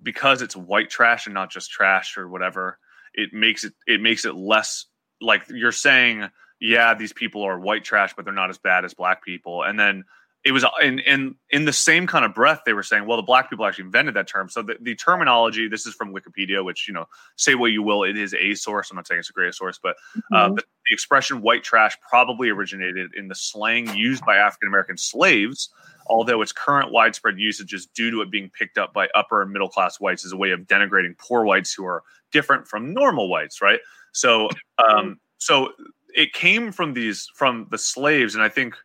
[0.03, 2.77] because it's white trash and not just trash or whatever,
[3.13, 4.86] it makes it it makes it less
[5.19, 6.29] like you're saying,
[6.62, 9.64] yeah, these people are white trash, but they're not as bad as black people.
[9.64, 10.05] And then
[10.43, 13.24] it was in in in the same kind of breath they were saying, well, the
[13.24, 14.49] black people actually invented that term.
[14.49, 17.05] So the, the terminology, this is from Wikipedia, which you know,
[17.36, 18.89] say what you will, it is a source.
[18.89, 19.95] I'm not saying it's a great source, but
[20.34, 20.55] uh, Mhm.
[20.55, 25.70] the, the expression white trash probably originated in the slang used by African American slaves,
[26.07, 29.51] although its current widespread usage is due to it being picked up by upper and
[29.51, 33.30] middle class whites as a way of denigrating poor whites who are different from normal
[33.30, 33.80] whites, right?
[34.12, 34.49] So,
[34.89, 35.74] um, so
[36.16, 38.76] it came from these from the slaves, and I think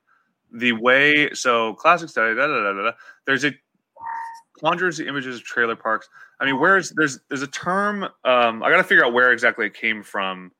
[0.52, 2.92] the way so classic study, da, da, da, da,
[3.26, 3.52] there's a
[4.58, 6.08] conjures the images of trailer parks.
[6.40, 8.04] I mean, where's there's there's a term.
[8.24, 10.52] Um, I got to figure out where exactly it came from.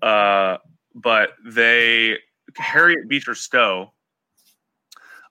[0.00, 0.56] Uh,
[0.94, 2.16] but they
[2.56, 3.92] Harriet Beecher Stowe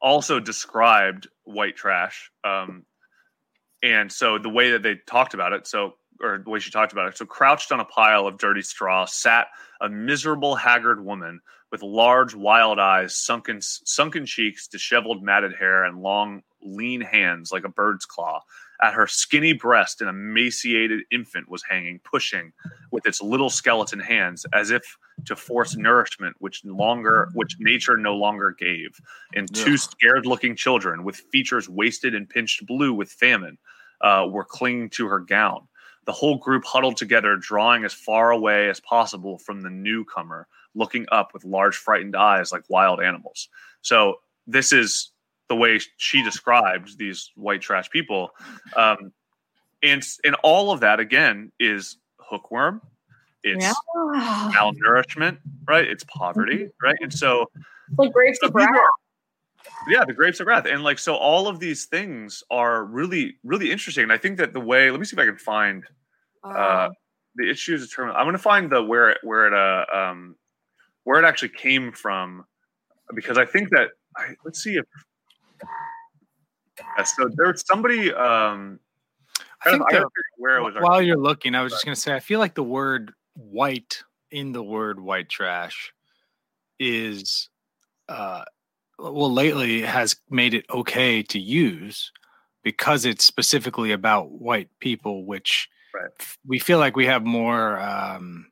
[0.02, 2.32] also described white trash.
[2.44, 2.86] Um,
[3.84, 6.94] and so the way that they talked about it, so or the way she talked
[6.94, 9.48] about it, so crouched on a pile of dirty straw sat
[9.82, 11.42] a miserable, haggard woman
[11.72, 17.64] with large, wild eyes, sunken sunken cheeks, disheveled, matted hair, and long, lean hands like
[17.64, 18.42] a bird's claw.
[18.84, 22.52] At her skinny breast, an emaciated infant was hanging, pushing
[22.92, 28.16] with its little skeleton hands, as if to force nourishment which longer which nature no
[28.16, 29.00] longer gave.
[29.36, 29.80] And two Ugh.
[29.80, 33.58] scared-looking children, with features wasted and pinched blue with famine,
[34.02, 35.68] uh, were clinging to her gown.
[36.12, 40.46] The whole group huddled together, drawing as far away as possible from the newcomer,
[40.76, 43.48] looking up with large, frightened eyes like wild animals.
[43.82, 45.14] So this is
[45.48, 48.32] the way she described these white trash people,
[48.76, 49.14] um,
[49.82, 52.82] and and all of that again is hookworm.
[53.46, 53.74] It's Yeah.
[54.52, 55.88] malnourishment, right?
[55.88, 56.98] It's poverty, right?
[57.00, 57.50] And so
[57.98, 58.68] like grapes so of wrath.
[59.88, 63.72] yeah, the grapes of wrath, and like so, all of these things are really, really
[63.72, 64.04] interesting.
[64.04, 65.86] And I think that the way, let me see if I can find
[66.44, 66.90] uh,
[67.36, 68.10] the issues of term.
[68.10, 70.36] I'm going to find the where it where it uh um
[71.04, 72.46] where it actually came from
[73.14, 74.86] because I think that I, let's see if
[76.98, 78.80] uh, so there's somebody um
[79.66, 80.74] I think I gotta the- figure out where it was.
[80.82, 84.04] while you're looking, I was just going to say, I feel like the word white
[84.32, 85.94] in the word white trash
[86.80, 87.50] is,
[88.10, 88.44] uh,
[88.98, 92.12] well, lately has made it okay to use
[92.64, 95.70] because it's specifically about white people, which
[96.02, 96.38] Right.
[96.46, 97.80] we feel like we have more.
[97.80, 98.48] Um,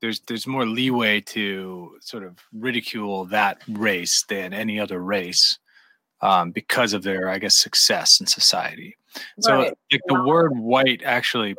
[0.00, 5.58] there's there's more leeway to sort of ridicule that race than any other race
[6.20, 8.96] um, because of their, I guess, success in society.
[9.40, 9.58] So,
[9.90, 11.54] like the word white actually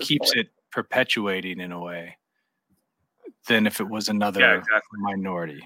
[0.00, 2.16] keeps for it perpetuating in a way
[3.48, 4.98] than if it was another Yeah, exactly.
[5.00, 5.62] minority.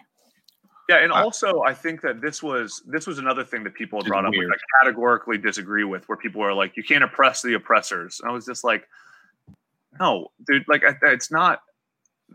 [0.90, 4.00] Yeah, and Uh, also I think that this was this was another thing that people
[4.00, 4.48] had Which is brought up, which.
[4.50, 8.34] I categorically disagree with, where people are like, "You can't oppress the oppressors," and I
[8.34, 8.88] was just like,
[10.00, 11.62] "No, dude, like it's not.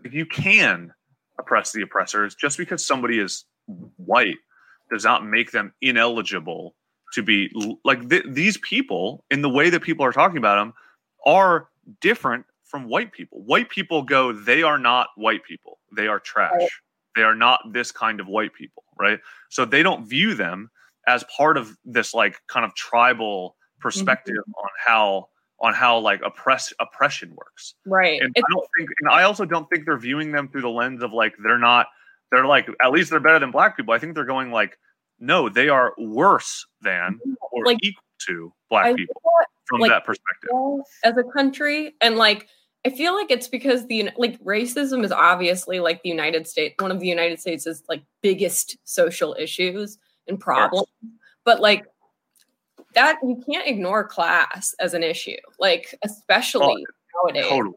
[0.09, 0.93] You can
[1.37, 3.43] oppress the oppressors just because somebody is
[3.97, 4.37] white
[4.89, 6.75] does not make them ineligible
[7.11, 7.51] to be
[7.83, 10.73] like th- these people in the way that people are talking about them
[11.25, 11.67] are
[11.99, 13.41] different from white people.
[13.41, 15.79] White people go, they are not white people.
[15.91, 16.69] They are trash.
[17.15, 19.19] They are not this kind of white people, right?
[19.49, 20.69] So they don't view them
[21.07, 24.63] as part of this like kind of tribal perspective mm-hmm.
[24.63, 25.27] on how
[25.61, 27.75] on how like oppress oppression works.
[27.85, 28.19] Right.
[28.21, 30.69] And It's I don't think and I also don't think they're viewing them through the
[30.69, 31.87] lens of like they're not
[32.31, 33.93] they're like at least they're better than black people.
[33.93, 34.77] I think they're going like
[35.19, 37.33] no, they are worse than mm-hmm.
[37.51, 40.49] or Like- equal to black I people thought, from like, that perspective.
[41.03, 42.47] as a country and like
[42.85, 46.91] i feel like it's because the like racism is obviously like the united states one
[46.91, 50.87] of the united states' is like biggest social issues and problems.
[51.43, 51.85] But like
[52.93, 57.49] that you can't ignore class as an issue like especially oh, nowadays.
[57.49, 57.75] Totally.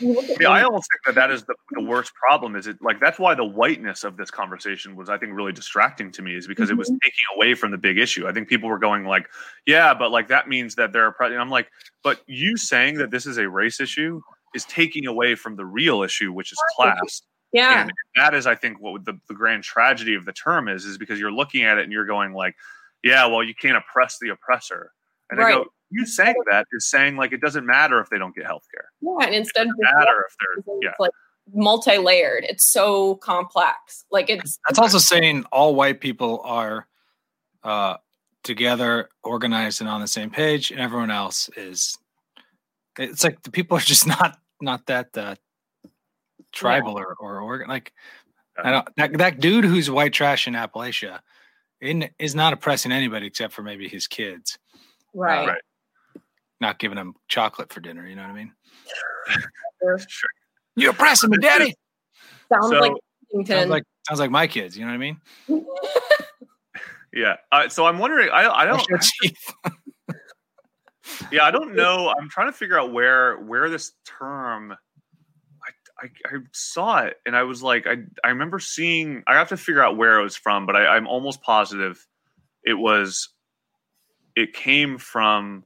[0.00, 2.56] You look Yeah, I things- almost think that that is the, the worst problem.
[2.56, 6.10] Is it like that's why the whiteness of this conversation was, I think, really distracting
[6.12, 6.98] to me, is because it was Mhm.
[7.02, 8.26] taking away from the big issue.
[8.26, 9.28] I think people were going like,
[9.66, 11.36] "Yeah, but like that means that there are." Pre-.
[11.36, 11.68] I'm like,
[12.02, 14.20] but you saying that this is a race issue
[14.54, 17.22] is taking away from the real issue, which is class.
[17.52, 20.84] yeah And that is, I think, what the, the grand tragedy of the term is,
[20.84, 22.54] is because you're looking at it and you're going like,
[23.02, 24.92] "Yeah, well, you can't oppress the oppressor."
[25.30, 28.34] And I go, you saying that is saying like it doesn't matter if they don't
[28.34, 28.90] get health care.
[29.00, 30.90] yeah and instead of It doesn't matter if they're it's yeah.
[30.98, 31.10] like
[31.54, 36.86] multi-layered it's so complex like it's That's also saying all white people are
[37.64, 37.96] uh,
[38.42, 41.96] together, organized, and on the same page, and everyone else is.
[42.98, 45.34] It's like the people are just not not that uh,
[46.52, 47.68] tribal or or organ.
[47.68, 47.92] Like
[48.62, 51.20] I don't that that dude who's white trash in Appalachia,
[51.80, 54.58] in, is not oppressing anybody except for maybe his kids,
[55.14, 55.62] right, right.
[56.62, 58.06] Not giving them chocolate for dinner.
[58.06, 58.52] You know what I mean?
[59.82, 59.98] Sure.
[60.76, 61.74] You oppressing me, daddy.
[62.50, 62.92] sounds So- like
[63.46, 64.76] Sounds like sounds like my kids.
[64.76, 65.20] You know what I mean?
[67.14, 67.36] Yeah.
[67.50, 68.30] Uh, so I'm wondering.
[68.32, 68.88] I I don't.
[68.88, 69.38] Your teeth.
[71.30, 72.12] Yeah, I don't know.
[72.16, 74.72] I'm trying to figure out where where this term.
[74.72, 79.22] I, I, I saw it and I was like, I I remember seeing.
[79.26, 82.06] I have to figure out where it was from, but I, I'm almost positive
[82.64, 83.28] it was.
[84.36, 85.64] It came from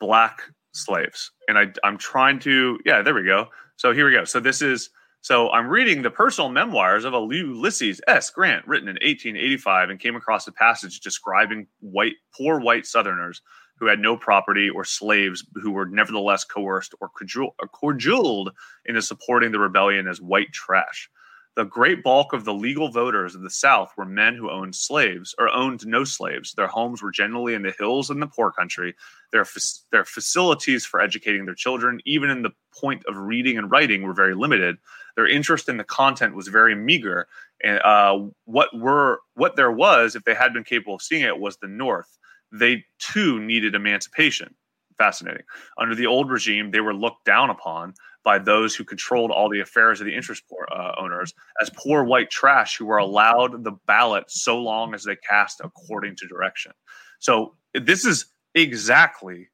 [0.00, 0.42] black
[0.72, 2.78] slaves, and I I'm trying to.
[2.84, 3.48] Yeah, there we go.
[3.76, 4.24] So here we go.
[4.24, 4.90] So this is.
[5.22, 8.30] So I'm reading the personal memoirs of Ulysses S.
[8.30, 13.42] Grant, written in 1885, and came across a passage describing white, poor white Southerners
[13.78, 18.52] who had no property or slaves who were nevertheless coerced or cajole- or uh, cajoled
[18.86, 21.10] into supporting the rebellion as white trash.
[21.56, 25.34] The great bulk of the legal voters of the South were men who owned slaves
[25.38, 26.52] or owned no slaves.
[26.52, 28.94] Their homes were generally in the hills and the poor country.
[29.32, 29.46] Their,
[29.90, 34.12] their facilities for educating their children, even in the point of reading and writing, were
[34.12, 34.76] very limited.
[35.16, 37.26] Their interest in the content was very meager.
[37.64, 41.40] And uh, what were what there was, if they had been capable of seeing it,
[41.40, 42.18] was the North
[42.52, 44.54] they too needed emancipation.
[44.98, 45.42] Fascinating.
[45.78, 47.94] Under the old regime, they were looked down upon
[48.24, 52.02] by those who controlled all the affairs of the interest poor, uh, owners as poor
[52.02, 56.72] white trash who were allowed the ballot so long as they cast according to direction.
[57.20, 59.48] So this is exactly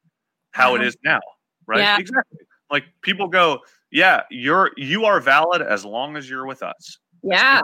[0.51, 1.19] how it is now,
[1.67, 1.79] right?
[1.81, 1.97] Yeah.
[1.99, 2.39] Exactly.
[2.71, 3.59] Like people go,
[3.91, 6.97] yeah, you're you are valid as long as you're with us.
[7.21, 7.61] yeah,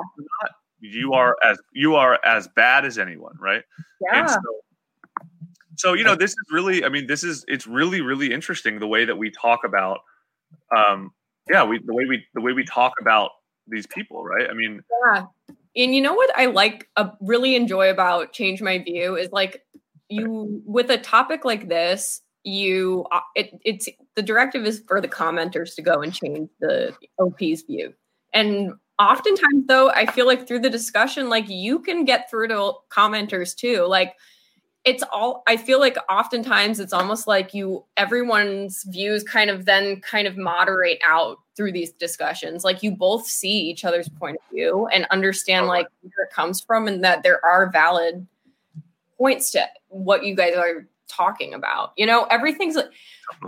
[0.79, 3.63] You are as you are as bad as anyone, right?
[4.01, 4.19] yeah.
[4.19, 4.39] And so,
[5.79, 8.87] so you know, this is really, I mean, this is it's really, really interesting the
[8.87, 9.99] way that we talk about,
[10.75, 11.11] um,
[11.49, 13.31] yeah, we the way we the way we talk about
[13.65, 14.49] these people, right?
[14.49, 15.25] I mean, Yeah.
[15.77, 19.63] And you know what I like, uh, really enjoy about Change My View is like
[20.09, 25.07] you, with a topic like this, you, uh, it, it's the directive is for the
[25.07, 27.93] commenters to go and change the OP's view.
[28.33, 32.73] And oftentimes, though, I feel like through the discussion, like you can get through to
[32.91, 33.85] commenters too.
[33.85, 34.15] Like,
[34.89, 40.01] it's all i feel like oftentimes it's almost like you everyone's views kind of then
[40.01, 42.63] kind of moderate out through these discussions.
[42.63, 46.61] Like you both see each other's point of view and understand like where it comes
[46.61, 48.25] from and that there are valid
[49.17, 51.91] points to what you guys are talking about.
[51.97, 52.91] You know everything's like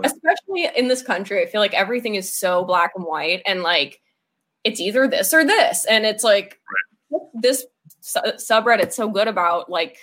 [0.04, 4.00] especially in this country i feel like everything is so black and white and like
[4.64, 5.84] it's either this or this.
[5.84, 6.60] And it's like
[7.34, 7.64] this
[8.00, 9.98] su- subreddit's so good about like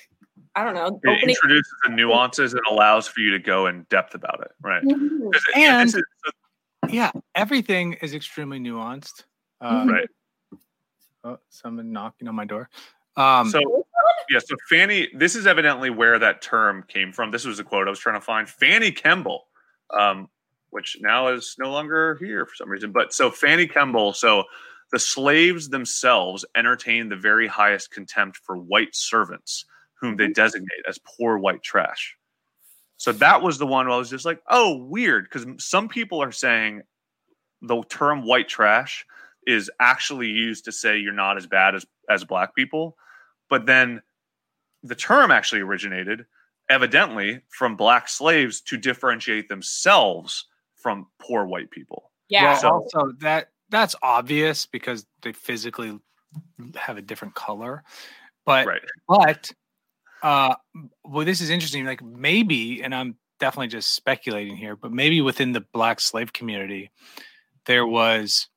[0.55, 0.87] I don't know.
[0.87, 4.51] it Opening introduces the nuances and allows for you to go in depth about it,
[4.61, 4.83] right?
[4.83, 5.31] Mhm.
[5.31, 6.03] 'Cause, yeah, this And-
[6.85, 9.23] is- yeah, everything is extremely nuanced.
[9.61, 10.09] Uh, right.
[11.23, 12.69] oh, someone knocking on my door.
[13.15, 13.59] Um, So
[14.29, 17.31] yeah, so Fanny, this is evidently where that term came from.
[17.31, 18.47] This was a quote I was trying to find.
[18.49, 19.47] Fanny Kemble,
[19.91, 20.29] um,
[20.69, 22.91] which now is no longer here for some reason.
[22.91, 24.45] But so Fanny Kemble, so
[24.91, 29.65] the slaves themselves entertained the very highest contempt for white servants,
[29.99, 32.15] whom they designate as poor white trash.
[32.97, 36.21] So that was the one where I was just like, oh, weird, because some people
[36.21, 36.81] are saying
[37.61, 39.05] the term white trash
[39.47, 42.95] is actually used to say you're not as bad as as black people
[43.49, 44.01] but then
[44.83, 46.25] the term actually originated
[46.69, 50.45] evidently from black slaves to differentiate themselves
[50.75, 52.43] from poor white people Yeah.
[52.43, 52.69] well, So-
[52.99, 55.99] also that that's obvious because they physically
[56.75, 57.83] have a different color.
[58.45, 58.81] But Right.
[59.07, 59.51] but
[60.22, 60.55] uh
[61.03, 65.53] well this is interesting like maybe and I'm definitely just speculating here but maybe within
[65.53, 66.91] the black slave community
[67.65, 68.47] there was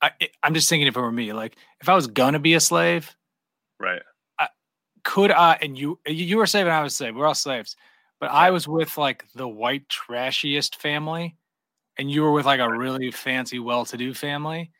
[0.00, 0.12] I
[0.42, 2.60] I'm just thinking if it were me like if I was going to be a
[2.60, 3.14] slave
[3.80, 4.02] Right.
[4.38, 4.48] I,
[5.04, 7.76] could I and you you were slave and I was slave we're all slaves
[8.20, 11.36] but I was with like the white trashiest family
[11.98, 14.70] and you were with like a really fancy well-to-do family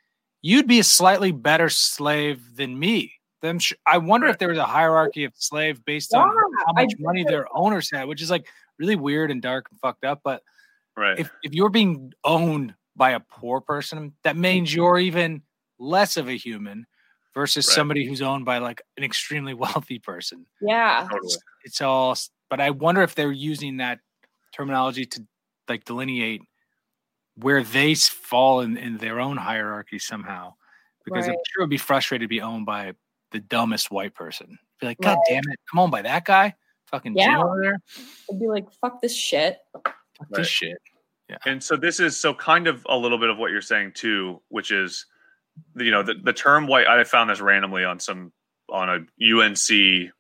[0.41, 4.59] you'd be a slightly better slave than me them sh- I wonder if there was
[4.59, 8.31] a hierarchy of slave based on Yeah, how much money their owners had which is
[8.31, 8.47] like
[8.79, 10.43] really weird and dark and fucked up but
[10.97, 11.19] Right.
[11.19, 14.77] if if you're being owned by a poor person that means mm-hmm.
[14.79, 15.43] you're even
[15.79, 16.87] less of a human
[17.35, 17.75] versus Right.
[17.75, 21.07] somebody who's owned by like an extremely wealthy person Yeah.
[21.11, 21.35] totally.
[21.65, 22.17] it's all
[22.51, 24.01] but i wonder if they're using that
[24.53, 25.25] terminology to
[25.69, 26.41] like delineate
[27.37, 30.55] where they fall in, in their own hierarchy somehow
[31.05, 32.93] because i'm sure it'd be frustrated to be owned by
[33.33, 35.19] the dumbest white person be like god Right.
[35.29, 36.55] damn it come on by that guy
[36.87, 37.33] fucking Yeah.
[37.33, 37.81] Jim over there
[38.33, 39.59] I'd be like, fuck this shit.
[39.73, 40.29] Fuck Right.
[40.33, 40.79] this shit
[41.29, 41.37] Yeah.
[41.47, 44.41] And so this is so kind of a little bit of what you're saying too,
[44.49, 45.05] which is,
[45.77, 46.87] you know, the, the term white.
[46.87, 48.33] I found this randomly on some
[48.71, 50.11] on a UNC,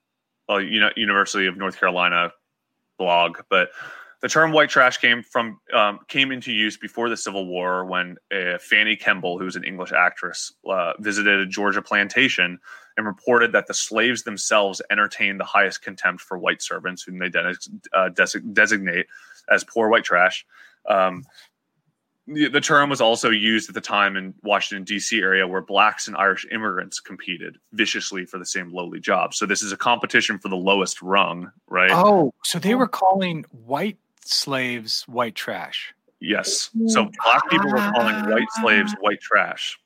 [0.49, 2.31] well, you know, University of North Carolina
[2.99, 3.71] blog, but
[4.21, 8.17] the term white trash came from um, came into use before the Civil War when
[8.35, 12.59] uh, Fanny Kemble, who's an English actress, uh, visited a Georgia plantation
[12.99, 17.31] and reported that the slaves themselves entertained the highest contempt for white servants, whom they
[17.31, 17.55] de-
[17.95, 19.07] uh, des- designate
[19.51, 20.45] as poor white trash.
[20.87, 21.25] Um,
[22.27, 25.19] the, the term was also used at the time in Washington D.C.
[25.19, 29.33] area where blacks and Irish immigrants competed viciously for the same lowly job.
[29.33, 31.91] So this is a competition for the lowest rung, right?
[31.91, 36.71] oh so they were calling white slaves white trash Yes.
[36.87, 39.79] So black people were calling white slaves white trash.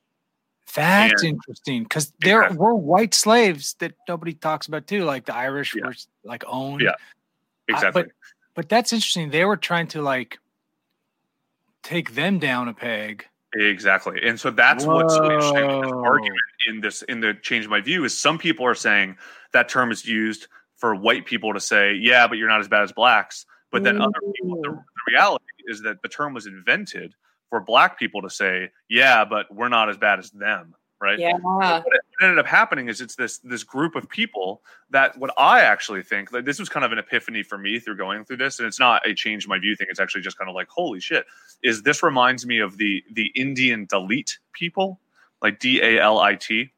[0.75, 2.59] That's And- interesting because there Exactly.
[2.59, 5.05] were white slaves that nobody talks about too.
[5.05, 5.87] Like the Irish Yeah.
[5.87, 5.95] were
[6.25, 6.81] like owned.
[6.81, 6.95] Yeah.
[7.69, 8.03] Exactly.
[8.05, 8.13] but
[8.55, 9.31] but that's interesting.
[9.31, 10.39] They were trying to like
[11.83, 13.27] take them down a peg.
[13.55, 14.21] Exactly.
[14.23, 15.65] And so that's what's so interesting
[15.95, 19.17] argument in this in the change my view is some people are saying
[19.53, 20.47] that term is used
[20.77, 23.45] for white people to say, yeah, but you're not as bad as blacks.
[23.71, 27.15] But then other people, the, the reality is that the term was invented
[27.53, 30.75] for black people to say, yeah, but we're not as bad as them.
[31.03, 31.19] Right.
[31.19, 31.33] Yeah.
[31.43, 31.85] what
[32.23, 36.33] ended up happening is it's this this group of people that what I actually think
[36.33, 38.79] like this was kind of an epiphany for me through going through this, and it's
[38.79, 39.89] not a change my view thing.
[39.91, 41.27] It's actually just kind of like holy shit.
[41.63, 45.01] Is this reminds me of the the Indian Dalit people,
[45.43, 46.73] like D A L I T,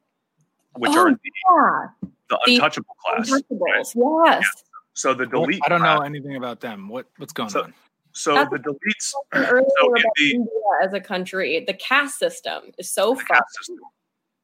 [0.75, 1.87] which Oh, are the, Yeah.
[2.29, 3.31] the the untouchable class.
[3.31, 3.43] right?
[3.51, 4.25] Untouchables.
[4.25, 4.63] Yes.
[4.93, 5.59] So the What- Dalit.
[5.63, 6.87] I don't know class- anything about them.
[6.89, 7.73] What what's going So- on?
[8.15, 10.49] So That's- the deletes earlier So in about the- India
[10.81, 13.29] as a country, the caste system is so the fucked.
[13.29, 13.77] caste system.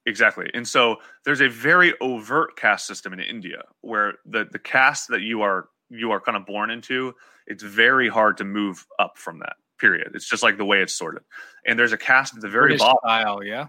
[0.06, 0.50] Exactly.
[0.54, 5.22] And so there's a very overt caste system in India where the, the caste that
[5.22, 7.14] you are you are kind of born into,
[7.48, 9.58] it's very hard to move up from that.
[9.78, 10.12] Period.
[10.16, 11.22] It's just like the way it's sorted.
[11.68, 12.98] And there's a caste at the very British bottom.
[13.04, 13.68] style, yeah.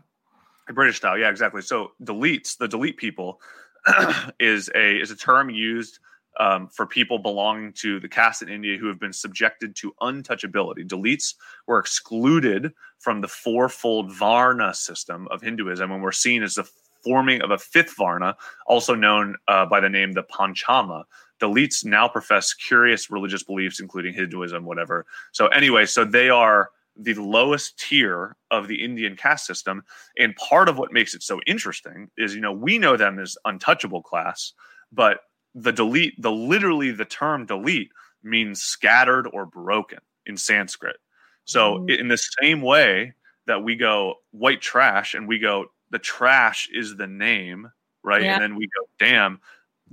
[0.73, 1.63] British style, yeah, exactly.
[1.63, 3.41] So deletes, the delete people
[4.41, 5.99] is a is a term used
[6.41, 10.87] um, for people belonging to the caste in India who have been subjected to untouchability.
[10.87, 11.35] Deletes
[11.67, 16.69] were excluded from the fourfold Varna system of Hinduism and were seen as the
[17.03, 21.05] forming of a fifth Varna, also known uh, by the name the Panchama.
[21.41, 25.05] Deletes now profess curious religious beliefs, including Hinduism, whatever.
[25.33, 29.83] So anyway, so they are the lowest tier of the Indian caste system.
[30.19, 33.37] And part of what makes it so interesting is, you know, we know them as
[33.45, 34.53] untouchable class,
[34.93, 35.21] but
[35.55, 37.91] the delete, the literally the term delete
[38.23, 40.97] means scattered or broken in Sanskrit.
[41.45, 42.01] So Mm.
[42.01, 43.15] in the same way
[43.47, 47.71] that we go white trash and we go the trash is the name,
[48.03, 48.23] right?
[48.23, 48.35] Yeah.
[48.35, 49.41] And then we go damn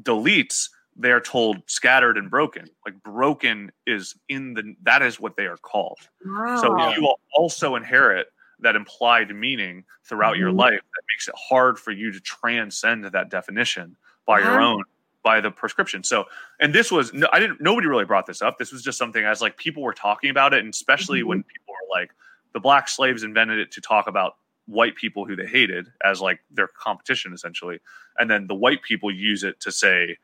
[0.02, 2.66] deletes they're told scattered and broken.
[2.86, 6.00] Like broken is in the that is what they are called.
[6.26, 6.56] Wow.
[6.58, 8.28] So you will also inherit
[8.60, 10.58] that implied meaning throughout your Mhm.
[10.58, 13.96] life that makes it hard for you to transcend that definition
[14.26, 14.84] by your own
[15.24, 16.04] by the prescription.
[16.04, 16.26] So
[16.60, 18.58] and this was no, I didn't nobody really brought this up.
[18.58, 21.26] This was just something as like people were talking about it and especially Mhm.
[21.28, 22.12] when people were like
[22.54, 26.40] the black slaves invented it to talk about white people who they hated as like
[26.52, 27.80] their competition essentially.
[28.18, 30.18] And then the white people use it to say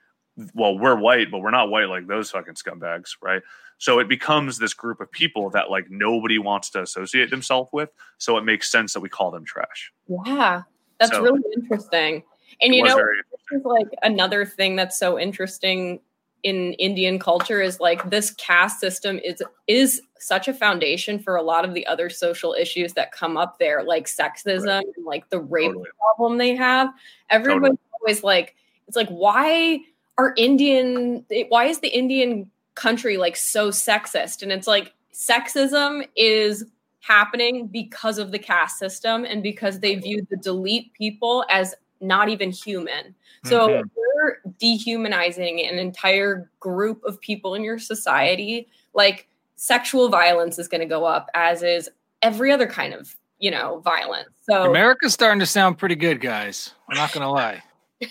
[0.53, 3.41] well, we're white, but we're not white like those fucking scumbags, right?
[3.77, 7.89] So it becomes this group of people that like nobody wants to associate themselves with.
[8.17, 9.91] So it makes sense that we call them trash.
[10.25, 10.63] yeah.
[10.99, 12.23] That's So- really interesting.
[12.61, 15.99] And It you know, this is like another thing that's so interesting
[16.45, 21.41] in Indian culture is like this caste system is is such a foundation for a
[21.41, 24.85] lot of the other social issues that come up there, like sexism right.
[24.95, 25.89] and like the rape totally.
[25.99, 26.89] problem they have.
[27.31, 27.79] Everyone's totally.
[27.99, 28.55] always like,
[28.87, 29.79] it's like, why
[30.19, 31.25] are Indian?
[31.49, 34.43] Why is the Indian country like so sexist?
[34.43, 36.63] And it's like sexism is
[36.99, 41.73] happening because of the caste system and because they view the delete people as
[42.07, 43.15] not even human.
[43.43, 43.87] So mm-hmm.
[43.95, 50.81] you're dehumanizing an entire group of people in your society, like sexual violence is going
[50.81, 51.89] to go up, as is
[52.21, 54.29] every other kind of you know violence.
[54.49, 56.73] So America's starting to sound pretty good, guys.
[56.89, 57.61] I'm not going to lie.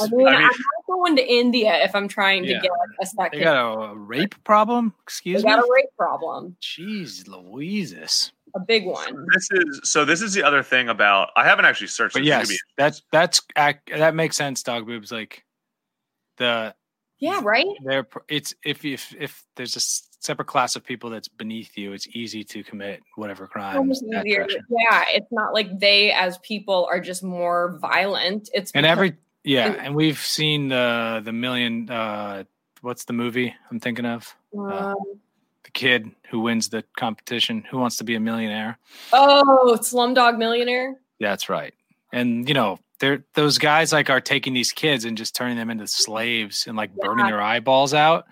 [0.00, 2.56] I mean, I am not going to India if I'm trying yeah.
[2.56, 3.38] to get a second.
[3.38, 4.94] They got a, rape problem.
[5.02, 5.54] Excuse they me.
[5.54, 6.56] Got a rape problem.
[6.62, 8.32] Jeez, Louises.
[8.56, 9.26] A big one.
[9.34, 10.04] This is so.
[10.06, 11.28] This is the other thing about.
[11.36, 12.14] I haven't actually searched.
[12.14, 14.62] But yes, that's that's that makes sense.
[14.62, 15.44] Dog boobs like
[16.38, 16.74] the.
[17.18, 17.40] Yeah.
[17.42, 17.66] Right.
[17.84, 18.06] There.
[18.28, 19.80] It's if if if there's a
[20.24, 23.92] separate class of people that's beneath you, it's easy to commit whatever crime.
[24.10, 28.48] Yeah, it's not like they as people are just more violent.
[28.54, 31.90] It's and every yeah, and we've seen the the million.
[31.90, 32.44] uh
[32.82, 34.36] What's the movie I'm thinking of?
[34.56, 34.94] Uh, um, uh,
[35.66, 37.64] the kid who wins the competition.
[37.70, 38.78] Who wants to be a millionaire?
[39.12, 40.96] Oh, Slumdog Millionaire.
[41.20, 41.74] That's right.
[42.12, 45.70] And you know, they're those guys like are taking these kids and just turning them
[45.70, 47.06] into slaves and like yeah.
[47.06, 48.24] burning their eyeballs out.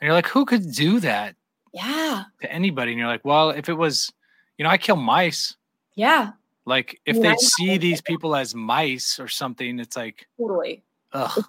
[0.00, 1.36] And you're like, who could do that?
[1.72, 2.24] Yeah.
[2.42, 2.92] To anybody.
[2.92, 4.12] And you're like, well, if it was,
[4.58, 5.56] you know, I kill mice.
[5.94, 6.32] Yeah.
[6.66, 10.82] Like if yeah, they see these people as mice or something, it's like totally.
[11.12, 11.44] Ugh,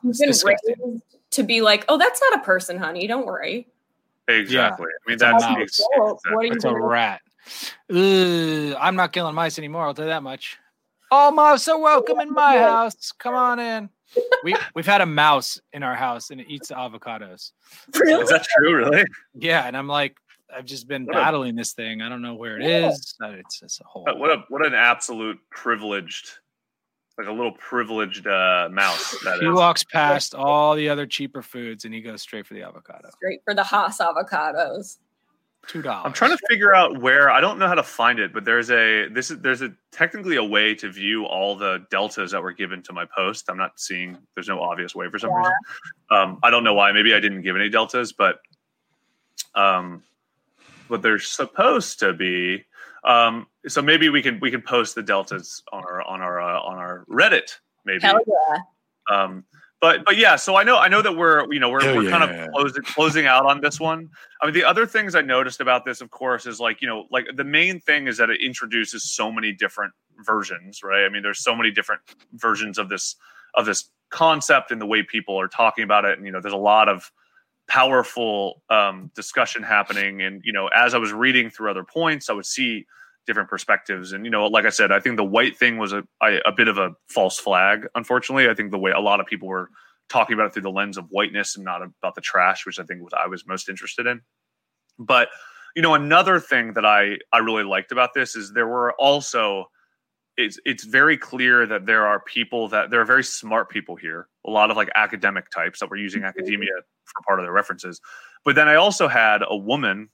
[1.32, 3.08] to be like, oh, that's not a person, honey.
[3.08, 3.68] Don't worry.
[4.28, 4.88] Exactly.
[4.90, 4.98] Yeah.
[5.06, 6.34] I mean, that's a, exactly.
[6.34, 7.22] what it's a rat.
[7.90, 9.84] Ugh, I'm not killing mice anymore.
[9.86, 10.58] I'll tell you that much.
[11.12, 13.12] All mice are welcome in my house.
[13.12, 13.90] Come on in.
[14.44, 17.52] We we've had a mouse in our house and it eats avocados.
[18.00, 18.24] Really?
[18.24, 18.78] Is that true?
[18.78, 19.06] Really?
[19.34, 19.66] Yeah.
[19.68, 20.18] And I'm like,
[20.56, 22.02] I've just been what battling a, this thing.
[22.02, 22.90] I don't know where it yeah.
[22.90, 23.16] is.
[23.20, 24.06] It's it's a whole.
[24.06, 26.30] What a what an absolute privileged,
[27.18, 29.16] like a little privileged uh, mouse.
[29.24, 29.54] That he is.
[29.54, 33.10] walks past all the other cheaper foods and he goes straight for the avocado.
[33.16, 34.98] Straight for the Hass avocados.
[35.66, 36.02] Two dollars.
[36.06, 37.32] I'm trying to figure out where.
[37.32, 40.36] I don't know how to find it, but there's a this is there's a technically
[40.36, 43.50] a way to view all the deltas that were given to my post.
[43.50, 44.18] I'm not seeing.
[44.36, 45.38] There's no obvious way for some yeah.
[45.38, 45.54] reason.
[46.12, 46.92] Um, I don't know why.
[46.92, 48.40] Maybe I didn't give any deltas, but
[49.56, 50.04] um,
[50.90, 52.66] but they're supposed to be.
[53.06, 56.42] Um, so maybe we can we can post the deltas on our on our
[57.10, 57.58] Reddit.
[57.86, 58.02] Maybe.
[58.02, 58.58] Hell yeah.
[59.12, 59.46] Um,
[59.84, 62.18] but but yeah, so I know I know that we're you know we're, we're yeah.
[62.18, 64.10] kind of closing closing out on this one.
[64.42, 67.06] I mean, the other things I noticed about this, of course, is like you know
[67.12, 69.94] like the main thing is that it introduces so many different
[70.26, 71.04] versions, right?
[71.04, 72.02] I mean, there's so many different
[72.32, 73.18] versions of this
[73.56, 76.54] of this concept and the way people are talking about it, and you know, there's
[76.54, 77.12] a lot of
[77.68, 80.22] powerful um, discussion happening.
[80.22, 82.86] And you know, as I was reading through other points, I would see
[83.26, 84.12] different perspectives.
[84.12, 86.68] And you know, like I said, I think the white thing was a a bit
[86.68, 87.88] of a false flag.
[87.96, 89.70] Unfortunately, I think the way a lot of people were
[90.10, 92.84] talking about it through the lens of whiteness and not about the trash, which I
[92.84, 94.22] think was I was most interested in.
[95.00, 95.30] But
[95.76, 99.68] you know, another thing that I I really liked about this is there were also
[100.38, 104.28] it's it's very clear that there are people that there are very smart people here
[104.46, 106.30] a lot of like academic types that were using mm-hmm.
[106.30, 106.72] academia
[107.06, 108.02] for part of their references
[108.44, 110.10] but then i also had a woman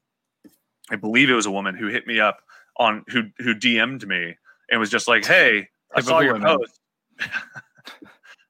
[0.92, 2.42] i believe it was a woman who hit me up
[2.80, 4.36] on who who dm'd me
[4.72, 6.80] and was just like hey i saw your post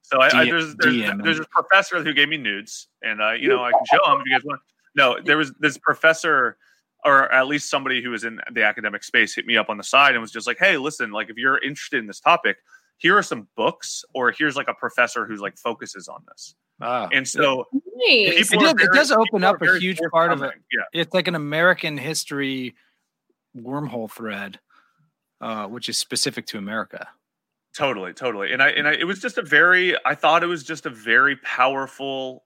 [0.03, 3.49] so I, I, there's there's, there's this professor who gave me nudes and I you
[3.49, 4.61] know i can show them if you guys want
[4.95, 6.57] no there was this professor
[7.05, 9.83] or at least somebody who was in the academic space hit me up on the
[9.83, 12.57] side and was just like, "Hey, listen, like if you're interested in this topic,
[12.97, 17.07] here are some books, or here's like a professor who's like focuses on this." Ah,
[17.11, 18.51] and so nice.
[18.51, 20.53] it, does, very, it does open up a huge part of it.
[20.71, 21.01] Yeah.
[21.01, 22.75] It's like an American history
[23.57, 24.59] wormhole thread,
[25.41, 27.07] uh, which is specific to America.
[27.75, 28.51] Totally, totally.
[28.51, 29.95] And I and I, it was just a very.
[30.05, 32.43] I thought it was just a very powerful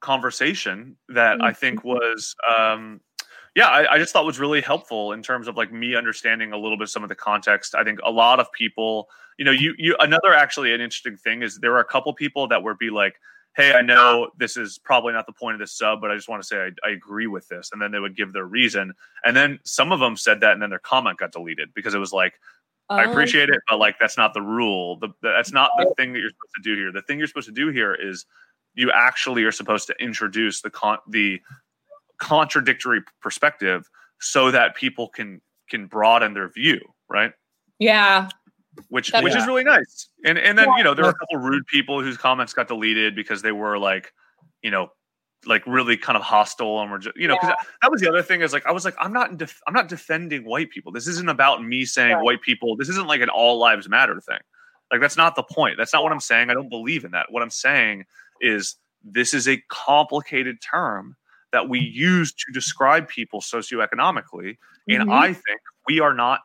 [0.00, 1.44] conversation that mm-hmm.
[1.44, 3.00] I think was um,
[3.54, 6.56] yeah, I, I, just thought was really helpful in terms of like me understanding a
[6.56, 7.74] little bit some of the context.
[7.74, 9.08] I think a lot of people,
[9.38, 12.48] you know, you you another actually an interesting thing is there were a couple people
[12.48, 13.16] that would be like,
[13.56, 16.28] "Hey, I know this is probably not the point of this sub, but I just
[16.28, 18.92] want to say I, I agree with this," and then they would give their reason,
[19.24, 21.98] and then some of them said that, and then their comment got deleted because it
[21.98, 22.34] was like.
[22.90, 23.10] I oh.
[23.10, 24.96] appreciate it, but like that's not the rule.
[24.96, 25.94] The, the, that's not the oh.
[25.96, 26.92] thing that you're supposed to do here.
[26.92, 28.26] The thing you're supposed to do here is
[28.74, 31.40] you actually are supposed to introduce the con- the
[32.18, 33.88] contradictory perspective
[34.20, 37.32] so that people can can broaden their view, right?
[37.78, 38.28] Yeah.
[38.88, 40.08] Which That's which is really nice.
[40.24, 40.76] And and then, yeah.
[40.78, 43.78] you know, there were a couple rude people whose comments got deleted because they were
[43.78, 44.12] like,
[44.62, 44.90] you know,
[45.44, 47.68] like really kind of hostile and we're just you know because Yeah.
[47.82, 49.74] that was the other thing is like I was like I'm not in def- I'm
[49.74, 50.92] not defending white people.
[50.92, 52.22] This isn't about me saying Right.
[52.24, 52.76] white people.
[52.76, 54.38] This isn't like an all lives matter thing.
[54.90, 55.76] Like that's not the point.
[55.78, 56.48] That's not what I'm saying.
[56.50, 57.26] I don't believe in that.
[57.32, 58.04] What I'm saying
[58.40, 61.16] is this is a complicated term
[61.50, 64.56] that we use to describe people socioeconomically
[64.88, 65.12] and Mhm.
[65.12, 66.40] I think we are not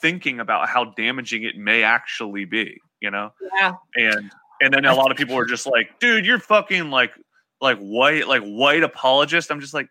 [0.00, 3.32] thinking about how damaging it may actually be, you know?
[3.58, 3.74] Yeah.
[3.96, 4.30] and
[4.62, 7.12] and then a lot of people are just like dude you're fucking like
[7.62, 9.88] like white like white apologist i'm just like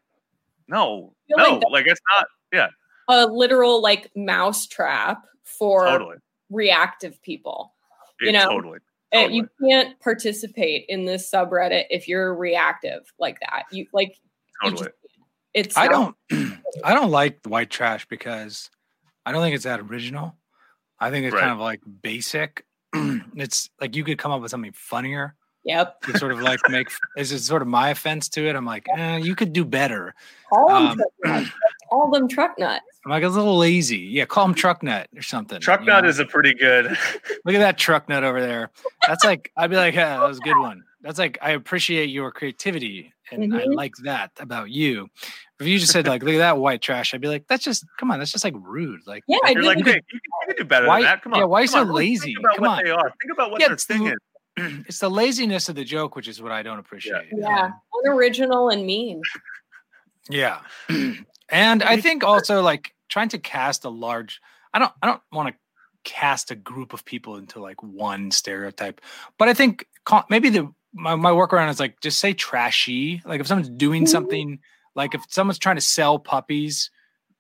[0.68, 2.68] no no like like, it's not yeah.
[3.10, 6.18] A literal like mouse trap for totally
[6.52, 7.74] reactive people.
[8.22, 8.80] You know, totally
[9.12, 9.36] Uh, Totally.
[9.38, 13.64] You can't participate in this subreddit if you're reactive like that.
[13.72, 14.16] You like
[14.64, 14.96] you totally just-
[15.56, 18.70] it's I not- don't I don't like white trash because
[19.26, 20.36] I don't think it's that original.
[21.00, 21.42] I think it's Right.
[21.42, 22.66] kind of like basic.
[22.94, 26.02] it's like you could come up with something funnier Yep.
[26.04, 28.56] to sort of like make is it sort of my offense to it.
[28.56, 30.16] I'm like, eh, you could do better.
[30.52, 31.12] All Um, them truck
[31.44, 31.50] nuts.
[31.92, 32.86] All them truck nuts.
[33.06, 33.98] I'm like a little lazy.
[33.98, 35.60] Yeah, call them truck nut or something.
[35.60, 36.10] truck nut know?
[36.10, 36.86] is a pretty good
[37.46, 38.70] Look at that truck nut over there.
[39.08, 40.84] That's like I'd be like, yeah, that was a good one.
[41.02, 43.76] That's like I appreciate your creativity and I Mhm.
[43.76, 45.08] like that about you.
[45.60, 47.86] If you just said like, look at that white trash, I'd be like, that's just
[47.98, 49.00] come on, that's just like rude.
[49.08, 49.88] Like, Yeah, you're like did.
[49.88, 51.68] hey, you, can, you can do better Why- than that come on yeah, why come
[51.74, 52.34] so on, really lazy?
[52.36, 52.84] think about Come what on.
[52.86, 54.18] they are think about what Yeah, their it's thing the- is
[54.88, 57.28] it's the laziness of the joke, which is what I don't appreciate.
[57.32, 57.74] yeah, Um,
[58.04, 59.22] unoriginal and mean.
[60.30, 60.60] Yeah.
[61.50, 64.42] and I think also like trying to cast a large
[64.74, 65.56] I don't I don't want to
[66.04, 69.02] cast a group of people into like one stereotype.
[69.38, 69.86] But I think
[70.30, 73.22] maybe the my, my workaround is like just say trashy.
[73.26, 74.10] Like if someone's doing Mhm.
[74.10, 74.60] something
[74.96, 76.90] like if someone's trying to sell puppies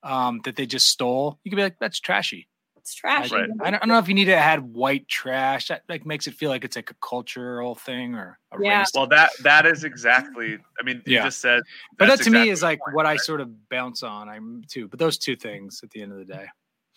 [0.04, 2.47] um that they just stole, you could be like that's trashy.
[2.78, 3.32] It's trash.
[3.32, 3.43] Right.
[3.43, 5.68] I don't, I don't know if you need to add white trash.
[5.68, 8.80] That like makes it feel like it's like a cultural thing or a Yeah.
[8.80, 11.24] race well that that is exactly i mean you Yeah.
[11.26, 11.62] just said
[11.97, 14.30] but that that's to me is like point, what I sort of bounce on.
[14.30, 16.45] I'm too, but those two things at the end of the day.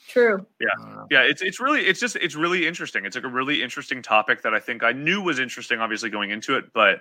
[0.08, 0.44] True.
[0.60, 0.68] Yeah.
[0.80, 4.02] Uh, yeah it's it's really it's just it's really interesting it's like a really interesting
[4.02, 7.00] topic that i think i knew was interesting obviously going into it but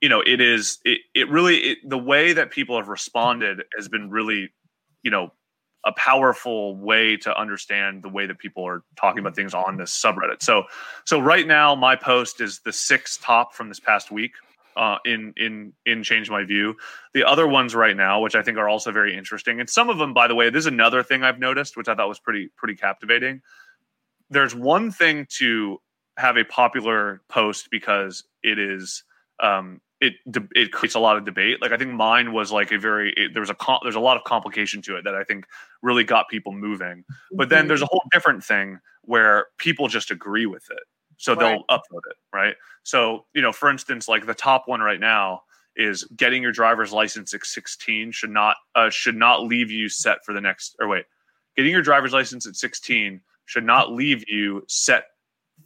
[0.00, 3.88] you know it is it, it really it, the way that people have responded has
[3.88, 4.50] been really
[5.02, 5.32] you know
[5.84, 9.90] a powerful way to understand the way that people are talking about things on this
[9.90, 10.64] subreddit so
[11.04, 14.32] so right now my post is the sixth top from this past week
[14.76, 16.74] uh, in in in change my view.
[17.14, 19.98] The other ones right now which i think are also very interesting and some of
[19.98, 22.50] them by the way this is another thing i've noticed which i thought was pretty
[22.56, 23.42] pretty captivating.
[24.30, 25.78] There's one thing to
[26.18, 29.04] have a popular post because it is
[29.42, 30.14] um it
[30.54, 31.60] it creates a lot of debate.
[31.62, 34.16] Like i think mine was like a very it, there was a there's a lot
[34.16, 35.46] of complication to it that i think
[35.82, 37.04] really got people moving.
[37.36, 37.68] But then Mhm.
[37.68, 40.82] there's a whole different thing where people just agree with it
[41.22, 42.56] so they'll upload it right?
[42.82, 45.42] So you know for instance like the top one right now
[45.76, 50.18] is getting your driver's license at 16 should not uh, should not leave you set
[50.24, 51.06] for the next or wait
[51.56, 55.04] getting your driver's license at 16 should not leave you set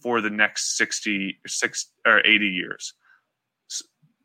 [0.00, 2.94] for the next 60 six or 80 years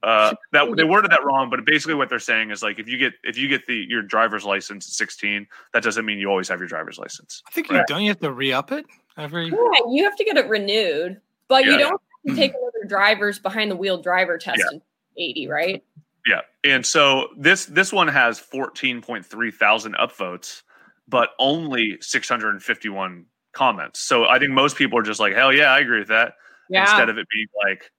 [0.04, 2.98] uh, that they worded that wrong but basically what they're saying is like if you
[2.98, 6.50] get if you get the your driver's license at 16 that doesn't mean you always
[6.50, 8.86] have your driver's license I think you don't you have to re-up it
[9.18, 12.88] every Yeah, you have to get it renewed, but you don't have to take another
[12.88, 14.78] driver's behind the wheel driver test Yeah.
[14.78, 14.82] in
[15.18, 15.84] 80, right?
[16.28, 20.62] Yeah, and so this this one has fourteen point three thousand upvotes,
[21.08, 24.00] but only six hundred and fifty one comments.
[24.00, 26.36] So I think most people are just like, hell yeah, I agree with that.
[26.70, 26.84] Yeah.
[26.84, 27.92] Instead of it being like,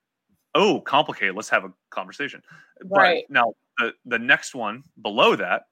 [0.55, 2.43] oh, complicated, let's have a conversation.
[2.85, 3.25] Right.
[3.29, 5.67] But now the the next one below that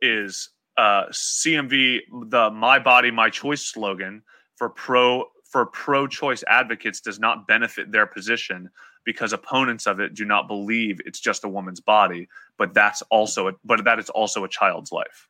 [0.00, 4.22] is uh, CMV, the "My Body, My Choice" slogan
[4.56, 8.70] for pro for pro choice advocates does not benefit their position
[9.04, 13.48] because opponents of it do not believe it's just a woman's body, but that's also
[13.48, 15.28] a, but that is also a child's life.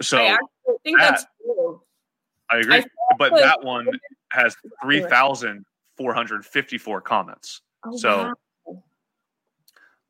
[0.00, 0.36] So I
[0.84, 1.80] think that's true.
[2.50, 2.84] I agree, I
[3.18, 3.88] but that one
[4.30, 5.64] has three thousand
[6.02, 7.60] four hundred fifty four comments.
[7.84, 8.32] Oh, So-
[8.66, 8.82] wow.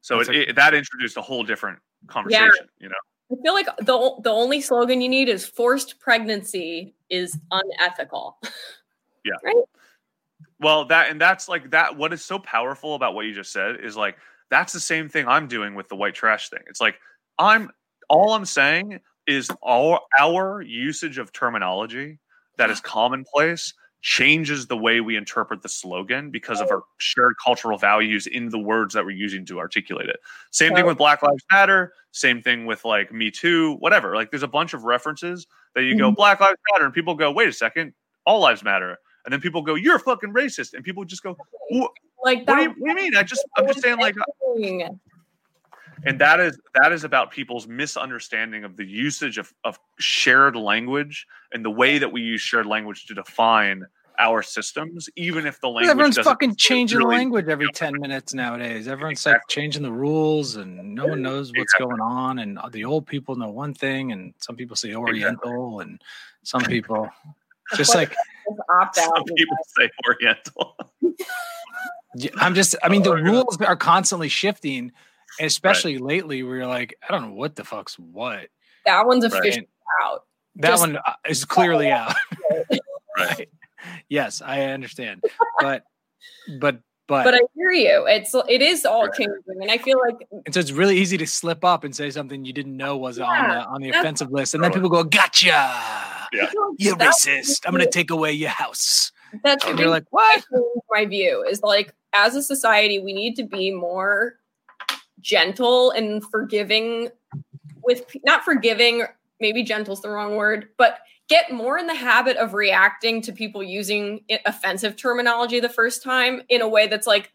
[0.01, 1.79] So That's it, like- it, that introduced a whole different
[2.09, 2.67] conversation.
[2.81, 2.95] You know,
[3.31, 8.39] I feel like the the only slogan you need is forced pregnancy is unethical.
[9.25, 9.35] Yeah.
[9.45, 9.55] Right?
[10.59, 11.97] Well that and that's like that.
[11.97, 14.17] What is so powerful about what you just said is like
[14.51, 16.59] that's the same thing I'm doing with the white trash thing.
[16.67, 16.97] It's like
[17.39, 17.71] I'm
[18.11, 18.99] all I'm saying
[19.29, 22.19] is our our usage of terminology
[22.59, 23.73] that is commonplace
[24.03, 28.59] changes the way we interpret the slogan because of our shared cultural values in the
[28.59, 30.17] words that we're using to articulate it.
[30.51, 34.15] Same thing with Black Lives Matter, same thing with like Me Too, whatever.
[34.17, 36.17] Like there's a bunch of references that you go Mhm.
[36.17, 37.95] Black Lives Matter and people go, "Wait a second,
[38.27, 41.37] all lives matter." And then people go, "You're fucking racist." And people just go,
[41.73, 41.87] "Wh-
[42.25, 44.17] Like "What do you, what do you mean?" I just I'm just saying like.
[46.05, 51.27] And that is that is about people's misunderstanding of the usage of, of shared language
[51.53, 53.85] and the way that we use shared language to define
[54.19, 58.35] our systems, even if the language everyone's doesn't fucking changing really- language every 10 minutes
[58.35, 61.87] nowadays everyone's like changing the rules and no one knows what's Exactly.
[61.87, 66.01] going on and the old people know one thing and some people say oriental and
[66.43, 67.09] some people
[67.77, 68.15] just like
[68.69, 69.17] opt out.
[69.17, 70.77] Some people say Oriental.
[72.39, 74.93] I'm just i mean the Oh, rules are constantly shifting
[75.39, 78.49] and especially lately where you're like i don't know what the fuck's what
[78.87, 79.33] That one's Right.
[79.41, 79.69] officially
[80.05, 80.25] out.
[80.57, 82.15] that Just- one uh, is clearly out
[83.19, 83.49] Right.
[84.09, 85.23] yes i understand
[85.61, 85.85] but
[86.61, 88.07] but but, But I hear you.
[88.07, 89.13] It's it is all Right.
[89.13, 92.09] changing, and I feel like and so it's really easy to slip up and say
[92.11, 95.03] something you didn't know was on the on the offensive list and then people go
[95.03, 96.51] gotcha Yeah.
[96.79, 97.67] You're racist.
[97.67, 99.11] I'm gonna take away your house.
[99.43, 100.45] That's And you're like, what?
[100.91, 104.37] my view is like as a society we need to be more
[105.21, 107.09] gentle and forgiving
[107.83, 109.05] with not forgiving
[109.41, 110.99] maybe gentle's the wrong word but
[111.29, 116.43] get more in the habit of reacting to people using offensive terminology the first time
[116.49, 117.33] in a way that's like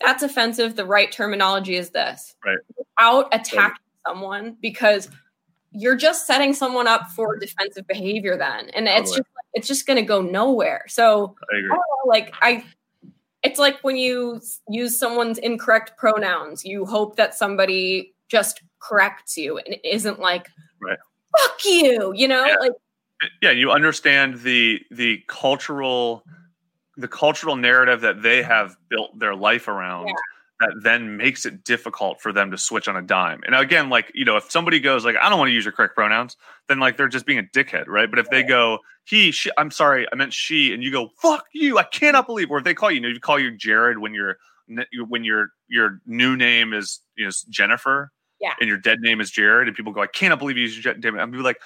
[0.00, 2.58] that's offensive the right terminology is this Right.
[2.76, 3.76] without attacking
[4.06, 5.08] someone because
[5.70, 9.98] you're just setting someone up for defensive behavior then and it's just it's just going
[9.98, 11.56] to go nowhere so I.
[11.56, 12.64] I don't know, like I
[13.42, 19.58] it's like when you use someone's incorrect pronouns, you hope that somebody just corrects you
[19.58, 20.48] and it isn't like
[20.80, 20.98] Right.
[21.38, 22.44] fuck you, you know?
[22.46, 22.56] Yeah.
[22.60, 22.72] Like
[23.40, 26.24] yeah you understand the the cultural
[26.96, 30.14] the cultural narrative that they have built their life around Yeah.
[30.62, 33.42] That then makes it difficult for them to switch on a dime.
[33.46, 35.72] And again like you know if somebody goes like i don't want to use your
[35.72, 36.36] correct pronouns
[36.68, 38.08] then like they're just being a dickhead right?
[38.08, 41.44] But if they go he she i'm sorry i meant she and you go fuck
[41.52, 43.98] you i cannot believe or if they call you, you know you call you jared
[43.98, 44.38] when your
[45.08, 48.10] when your your new name is you know jennifer
[48.40, 48.54] Yeah.
[48.60, 50.94] and your dead name is jared and people go i cannot believe you used your
[50.94, 51.18] dead name.
[51.20, 51.60] I'm like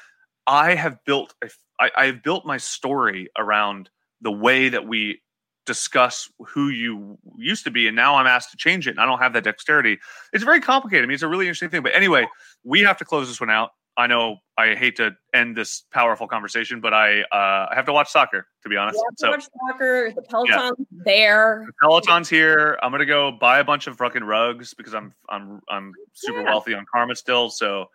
[0.46, 1.48] I have built a,
[1.80, 3.90] I, I have built my story around
[4.22, 5.20] the way that we
[5.66, 9.04] discuss who you used to be, and now I'm asked to change it, and I
[9.06, 9.98] don't have that dexterity.
[10.32, 11.04] It's very complicated.
[11.04, 11.82] I mean, it's a really interesting thing.
[11.82, 12.26] But anyway,
[12.64, 13.70] we have to close this one out.
[13.98, 17.92] I know I hate to end this powerful conversation, but I uh, I have to
[17.92, 18.96] watch soccer to be honest.
[18.96, 21.64] you have to So watch soccer, the Peloton's there.
[21.66, 22.78] the Peloton's here.
[22.82, 26.44] I'm gonna go buy a bunch of fucking rugs because I'm I'm I'm super Yeah.
[26.50, 27.48] wealthy on Karma still.
[27.48, 27.86] So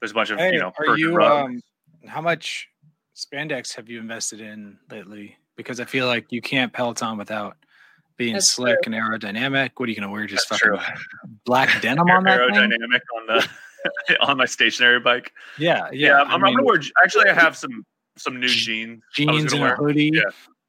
[0.00, 1.62] there's a bunch of Hey, you know are you rugs.
[2.02, 2.68] um how much
[3.14, 5.36] spandex have you invested in lately?
[5.56, 7.56] Because I feel like you can't Peloton without
[8.16, 9.70] being That's slick and aerodynamic.
[9.76, 10.26] What are you gonna wear?
[10.26, 10.94] Just That's fucking true.
[11.44, 12.54] black denim on that thing?
[12.70, 13.48] aerodynamic on the
[14.20, 15.32] on my stationary bike.
[15.58, 16.22] Yeah, Yeah, yeah.
[16.22, 16.80] I'm, I I'm gonna wear.
[17.04, 17.84] Actually, I have some
[18.16, 19.02] some new jeans.
[19.14, 20.22] Jeans gonna and a hoodie Yeah.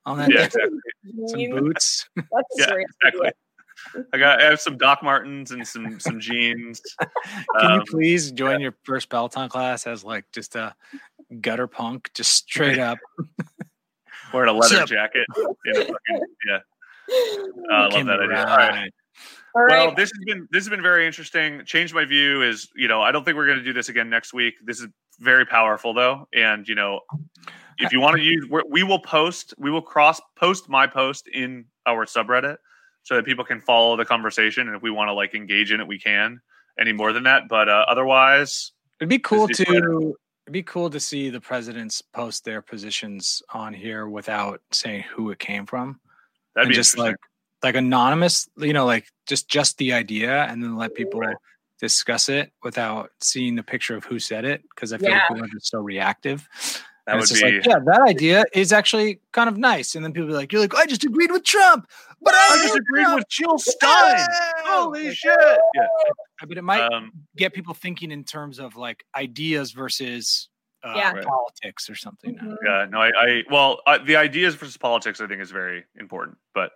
[0.06, 0.80] on that Yeah, exactly.
[1.28, 2.10] Some boots.
[2.16, 3.32] That's a Yeah, exactly.
[4.14, 4.41] I got.
[4.41, 6.82] I have some Doc Martens and some some jeans.
[6.99, 7.10] Can
[7.62, 10.74] you Um, please join your first Peloton class as like just a
[11.40, 12.98] gutter punk, just straight up?
[14.36, 14.88] Wearing a leather Zip.
[14.88, 15.26] jacket.
[15.66, 16.60] in a fucking- yeah,
[17.72, 18.38] I love that idea.
[18.38, 18.70] All right.
[18.70, 18.94] right.
[19.56, 21.64] All Well, this has been this has been very interesting.
[21.66, 24.10] Change my view is you know I don't think we're going to do this again
[24.10, 24.56] next week.
[24.64, 24.88] This is
[25.20, 26.99] very powerful though, and you know
[27.78, 31.28] if you want to use we're, we will post we will cross post my post
[31.28, 32.57] in our subreddit
[33.03, 35.80] so that people can follow the conversation and if we want to like engage in
[35.80, 36.40] it we can
[36.80, 39.99] any more than that but uh, otherwise It'd be cool to Twitter.
[40.45, 45.03] To it'd be cool to see the presidents post their positions on here without saying
[45.15, 45.99] who it came from.
[46.55, 47.15] that'd and be just like
[47.63, 51.35] like anonymous, you know, like just just the idea and then let people Right.
[51.80, 55.35] discuss it without seeing the picture of who said it because I feel like Yeah.
[55.35, 56.47] people are just so reactive.
[57.06, 59.94] That And would it's be just like, yeah, that idea is actually kind of nice.
[59.94, 61.88] And then people be like, you're like, I just agreed with Trump,
[62.22, 64.18] but I, I hate disagreed Trump." with Jill Stein.
[64.18, 64.52] Yeah.
[64.65, 65.38] Holy shit!
[65.76, 65.88] Yeah,
[66.48, 70.49] But it might um, get people thinking in terms of like ideas versus
[70.84, 71.14] uh, Yeah.
[71.22, 72.38] Politics or something.
[72.38, 72.56] Mhm.
[72.65, 76.38] Yeah, no, I, I well, uh, the ideas versus politics, I think, is very important.
[76.56, 76.72] But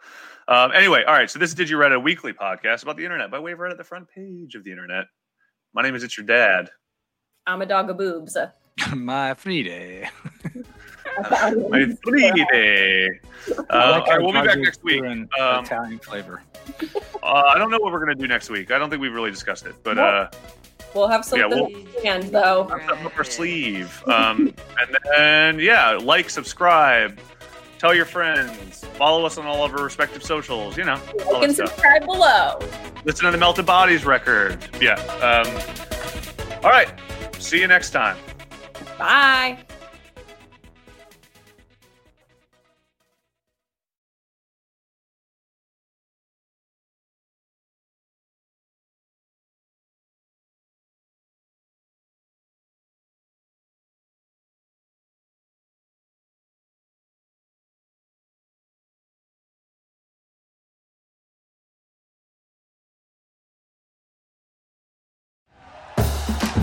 [0.48, 1.30] um, anyway, all right.
[1.30, 3.60] So this is Did You Reddit a weekly podcast about the internet by way of
[3.60, 5.06] Reddit the front page of the internet.
[5.74, 6.70] My name is It's Your Dad.
[7.48, 8.36] I'm a dog of boobs.
[8.96, 10.10] My free day.
[11.70, 13.10] My free day.
[13.70, 15.02] Uh, all right, we'll be back next week.
[15.02, 16.44] Um, Italian flavor.
[17.24, 18.70] uh, I don't know what we're gonna do next week.
[18.70, 20.30] I don't think we've really discussed it, but uh,
[20.94, 22.68] We'll have Yeah, something planned though.
[22.68, 24.04] have something up our sleeve.
[24.08, 27.18] Um, and then yeah, like, subscribe,
[27.80, 30.78] tell your friends, follow us on all of our respective socials.
[30.78, 31.70] You know, all Like that and stuff.
[31.70, 32.60] subscribe below.
[33.06, 34.64] listen to the Melted Bodies record.
[34.82, 34.96] Yeah.
[35.24, 36.92] Um, all right.
[37.40, 38.18] See you next time.
[39.00, 39.58] Bye.